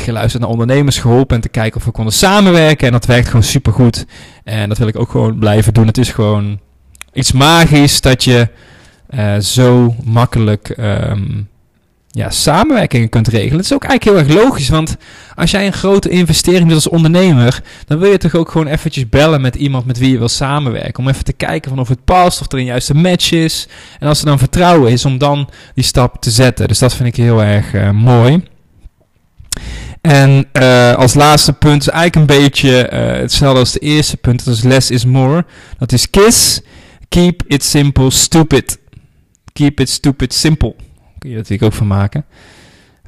Geluisterd 0.00 0.42
naar 0.42 0.52
ondernemers, 0.52 0.98
geholpen 0.98 1.36
en 1.36 1.42
te 1.42 1.48
kijken 1.48 1.76
of 1.76 1.84
we 1.84 1.90
konden 1.90 2.12
samenwerken. 2.12 2.86
En 2.86 2.92
dat 2.92 3.06
werkt 3.06 3.26
gewoon 3.26 3.42
super 3.42 3.72
goed. 3.72 4.06
En 4.44 4.68
dat 4.68 4.78
wil 4.78 4.88
ik 4.88 4.98
ook 4.98 5.10
gewoon 5.10 5.38
blijven 5.38 5.74
doen. 5.74 5.86
Het 5.86 5.98
is 5.98 6.10
gewoon 6.10 6.60
iets 7.12 7.32
magisch 7.32 8.00
dat 8.00 8.24
je 8.24 8.48
zo 9.40 9.94
makkelijk 10.04 10.74
um, 10.78 11.48
ja, 12.12 12.30
samenwerkingen 12.30 13.08
kunt 13.08 13.28
regelen. 13.28 13.56
Dat 13.56 13.64
is 13.64 13.72
ook 13.72 13.84
eigenlijk 13.84 14.18
heel 14.18 14.34
erg 14.34 14.44
logisch, 14.44 14.68
want 14.68 14.96
als 15.34 15.50
jij 15.50 15.66
een 15.66 15.72
grote 15.72 16.08
investering 16.08 16.64
doet 16.64 16.74
als 16.74 16.88
ondernemer, 16.88 17.62
dan 17.86 17.98
wil 17.98 18.10
je 18.10 18.18
toch 18.18 18.34
ook 18.34 18.50
gewoon 18.50 18.66
eventjes 18.66 19.08
bellen 19.08 19.40
met 19.40 19.54
iemand 19.54 19.86
met 19.86 19.98
wie 19.98 20.10
je 20.10 20.18
wil 20.18 20.28
samenwerken. 20.28 20.98
Om 21.02 21.08
even 21.08 21.24
te 21.24 21.32
kijken 21.32 21.70
van 21.70 21.78
of 21.78 21.88
het 21.88 22.04
past, 22.04 22.40
of 22.40 22.52
er 22.52 22.58
een 22.58 22.64
juiste 22.64 22.94
match 22.94 23.32
is. 23.32 23.68
En 23.98 24.08
als 24.08 24.20
er 24.20 24.26
dan 24.26 24.38
vertrouwen 24.38 24.92
is, 24.92 25.04
om 25.04 25.18
dan 25.18 25.48
die 25.74 25.84
stap 25.84 26.20
te 26.20 26.30
zetten. 26.30 26.68
Dus 26.68 26.78
dat 26.78 26.94
vind 26.94 27.08
ik 27.08 27.16
heel 27.16 27.42
erg 27.42 27.74
uh, 27.74 27.90
mooi. 27.90 28.42
En 30.00 30.46
uh, 30.52 30.94
als 30.94 31.14
laatste 31.14 31.52
punt 31.52 31.80
is 31.80 31.88
eigenlijk 31.88 32.30
een 32.30 32.40
beetje 32.40 32.90
uh, 32.92 33.20
hetzelfde 33.20 33.58
als 33.58 33.72
de 33.72 33.78
eerste 33.78 34.16
punt. 34.16 34.44
Dat 34.44 34.54
is 34.54 34.62
less 34.62 34.90
is 34.90 35.04
more. 35.04 35.44
Dat 35.78 35.92
is 35.92 36.10
KISS. 36.10 36.60
Keep 37.08 37.42
it 37.46 37.64
simple, 37.64 38.10
stupid. 38.10 38.78
Keep 39.52 39.80
it 39.80 39.88
stupid, 39.88 40.34
simple 40.34 40.74
kun 41.20 41.30
je 41.30 41.36
natuurlijk 41.36 41.62
ook 41.62 41.72
van 41.72 41.86
maken. 41.86 42.24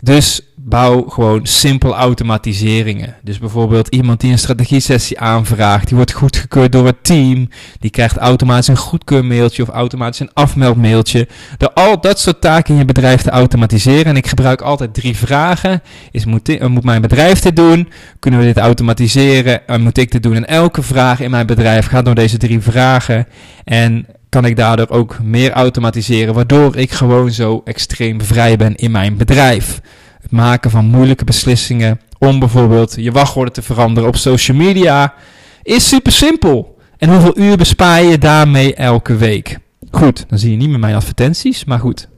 Dus 0.00 0.40
bouw 0.64 1.02
gewoon 1.08 1.46
simpel 1.46 1.94
automatiseringen. 1.94 3.16
Dus 3.22 3.38
bijvoorbeeld 3.38 3.88
iemand 3.88 4.20
die 4.20 4.32
een 4.32 4.38
strategie-sessie 4.38 5.20
aanvraagt, 5.20 5.86
die 5.86 5.96
wordt 5.96 6.12
goedgekeurd 6.12 6.72
door 6.72 6.86
het 6.86 7.04
team, 7.04 7.48
die 7.78 7.90
krijgt 7.90 8.16
automatisch 8.16 8.68
een 8.68 8.76
goedkeurmailtje 8.76 9.62
of 9.62 9.68
automatisch 9.68 10.20
een 10.20 10.30
afmeldmailtje. 10.32 11.28
Door 11.58 11.72
al 11.72 12.00
dat 12.00 12.20
soort 12.20 12.40
taken 12.40 12.72
in 12.72 12.78
je 12.78 12.84
bedrijf 12.84 13.22
te 13.22 13.30
automatiseren. 13.30 14.04
En 14.04 14.16
ik 14.16 14.26
gebruik 14.26 14.60
altijd 14.60 14.94
drie 14.94 15.16
vragen. 15.16 15.82
Is, 16.10 16.24
moet, 16.24 16.68
moet 16.68 16.84
mijn 16.84 17.02
bedrijf 17.02 17.40
dit 17.40 17.56
doen? 17.56 17.88
Kunnen 18.18 18.40
we 18.40 18.46
dit 18.46 18.58
automatiseren? 18.58 19.66
En 19.66 19.80
moet 19.80 19.98
ik 19.98 20.10
dit 20.10 20.22
doen? 20.22 20.34
En 20.34 20.46
elke 20.46 20.82
vraag 20.82 21.20
in 21.20 21.30
mijn 21.30 21.46
bedrijf 21.46 21.86
gaat 21.86 22.04
door 22.04 22.14
deze 22.14 22.36
drie 22.36 22.60
vragen. 22.60 23.26
En 23.64 24.06
kan 24.28 24.44
ik 24.44 24.56
daardoor 24.56 24.88
ook 24.88 25.18
meer 25.22 25.50
automatiseren, 25.50 26.34
waardoor 26.34 26.76
ik 26.76 26.90
gewoon 26.90 27.30
zo 27.30 27.60
extreem 27.64 28.22
vrij 28.22 28.56
ben 28.56 28.74
in 28.74 28.90
mijn 28.90 29.16
bedrijf. 29.16 29.80
Het 30.22 30.30
maken 30.30 30.70
van 30.70 30.84
moeilijke 30.84 31.24
beslissingen 31.24 32.00
om 32.18 32.38
bijvoorbeeld 32.38 32.94
je 32.96 33.12
wachtwoorden 33.12 33.52
te 33.52 33.62
veranderen 33.62 34.08
op 34.08 34.16
social 34.16 34.56
media 34.56 35.14
is 35.62 35.88
super 35.88 36.12
simpel. 36.12 36.78
En 36.98 37.10
hoeveel 37.10 37.38
uur 37.38 37.56
bespaar 37.56 38.02
je 38.02 38.18
daarmee 38.18 38.74
elke 38.74 39.16
week? 39.16 39.58
Goed, 39.90 40.24
dan 40.28 40.38
zie 40.38 40.50
je 40.50 40.56
niet 40.56 40.68
meer 40.68 40.78
mijn 40.78 40.94
advertenties, 40.94 41.64
maar 41.64 41.78
goed. 41.78 42.08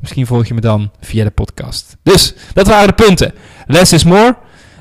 Misschien 0.00 0.26
volg 0.26 0.46
je 0.46 0.54
me 0.54 0.60
dan 0.60 0.90
via 1.00 1.24
de 1.24 1.30
podcast. 1.30 1.96
Dus, 2.02 2.34
dat 2.52 2.66
waren 2.66 2.86
de 2.86 3.04
punten. 3.04 3.34
Less 3.66 3.92
is 3.92 4.04
more. 4.04 4.36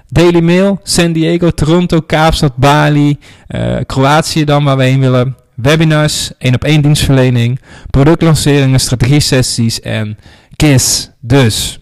Daily 0.08 0.40
Mail, 0.40 0.80
San 0.84 1.12
Diego, 1.12 1.52
Toronto, 1.52 2.02
Kaapstad, 2.02 2.56
Bali, 2.56 3.18
uh, 3.48 3.78
Kroatië 3.86 4.44
dan 4.44 4.64
waar 4.64 4.78
we 4.78 4.84
heen 4.84 5.00
willen 5.00 5.36
webinars, 5.56 6.32
één 6.38 6.54
op 6.54 6.64
één 6.64 6.82
dienstverlening, 6.82 7.60
productlanceringen, 7.90 8.80
strategie-sessies 8.80 9.80
en 9.80 10.18
KISS. 10.56 11.10
Dus, 11.20 11.80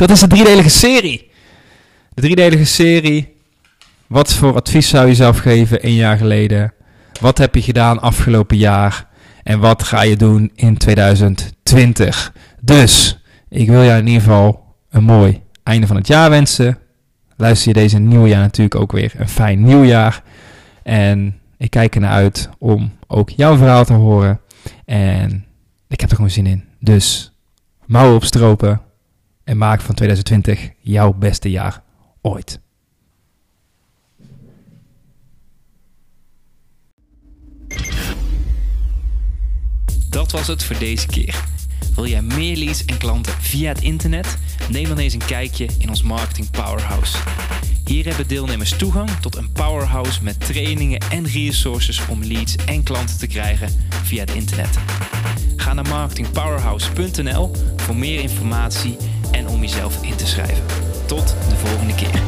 dat 0.00 0.10
is 0.10 0.20
de 0.20 0.26
driedelige 0.26 0.68
serie. 0.68 1.30
De 2.14 2.20
driedelige 2.20 2.64
serie. 2.64 3.36
Wat 4.06 4.34
voor 4.34 4.54
advies 4.54 4.88
zou 4.88 5.08
je 5.08 5.14
zelf 5.14 5.38
geven 5.38 5.86
een 5.86 5.94
jaar 5.94 6.16
geleden? 6.16 6.72
Wat 7.20 7.38
heb 7.38 7.54
je 7.54 7.62
gedaan 7.62 8.00
afgelopen 8.00 8.56
jaar? 8.56 9.06
En 9.42 9.58
wat 9.58 9.82
ga 9.82 10.02
je 10.02 10.16
doen 10.16 10.50
in 10.54 10.76
2020? 10.76 12.32
Dus, 12.60 13.22
ik 13.48 13.68
wil 13.68 13.84
jou 13.84 13.98
in 13.98 14.06
ieder 14.06 14.22
geval 14.22 14.64
een 14.90 15.04
mooi 15.04 15.40
einde 15.62 15.86
van 15.86 15.96
het 15.96 16.06
jaar 16.06 16.30
wensen. 16.30 16.78
Luister 17.36 17.68
je 17.68 17.80
deze 17.80 17.98
nieuwjaar 17.98 18.40
natuurlijk 18.40 18.80
ook 18.80 18.92
weer 18.92 19.12
een 19.16 19.28
fijn 19.28 19.62
nieuwjaar. 19.62 20.22
En 20.82 21.40
ik 21.56 21.70
kijk 21.70 21.94
ernaar 21.94 22.12
uit 22.12 22.48
om 22.58 22.92
ook 23.06 23.30
jouw 23.30 23.56
verhaal 23.56 23.84
te 23.84 23.92
horen. 23.92 24.40
En 24.84 25.46
ik 25.88 26.00
heb 26.00 26.10
er 26.10 26.16
gewoon 26.16 26.30
zin 26.30 26.46
in. 26.46 26.64
Dus 26.78 27.32
mouwen 27.86 28.16
opstropen 28.16 28.80
en 29.50 29.56
maak 29.56 29.80
van 29.80 29.94
2020 29.94 30.70
jouw 30.80 31.12
beste 31.12 31.50
jaar 31.50 31.82
ooit. 32.22 32.60
Dat 40.08 40.30
was 40.30 40.46
het 40.46 40.64
voor 40.64 40.78
deze 40.78 41.06
keer. 41.06 41.44
Wil 41.94 42.06
jij 42.06 42.22
meer 42.22 42.56
leads 42.56 42.84
en 42.84 42.98
klanten 42.98 43.32
via 43.32 43.68
het 43.68 43.82
internet? 43.82 44.38
Neem 44.68 44.88
dan 44.88 44.98
eens 44.98 45.12
een 45.12 45.26
kijkje 45.26 45.68
in 45.78 45.88
ons 45.88 46.02
Marketing 46.02 46.50
Powerhouse. 46.50 47.18
Hier 47.84 48.06
hebben 48.06 48.28
deelnemers 48.28 48.76
toegang 48.76 49.10
tot 49.10 49.36
een 49.36 49.52
powerhouse 49.52 50.22
met 50.22 50.40
trainingen 50.40 51.00
en 51.10 51.26
resources 51.26 52.06
om 52.06 52.24
leads 52.24 52.56
en 52.56 52.82
klanten 52.82 53.18
te 53.18 53.26
krijgen 53.26 53.68
via 54.02 54.20
het 54.20 54.34
internet. 54.34 54.78
Ga 55.56 55.72
naar 55.72 55.88
marketingpowerhouse.nl 55.88 57.50
voor 57.76 57.96
meer 57.96 58.20
informatie 58.20 58.96
om 59.50 59.60
jezelf 59.60 60.02
in 60.02 60.16
te 60.16 60.26
schrijven. 60.26 60.64
Tot 61.06 61.34
de 61.48 61.56
volgende 61.56 61.94
keer. 61.94 62.22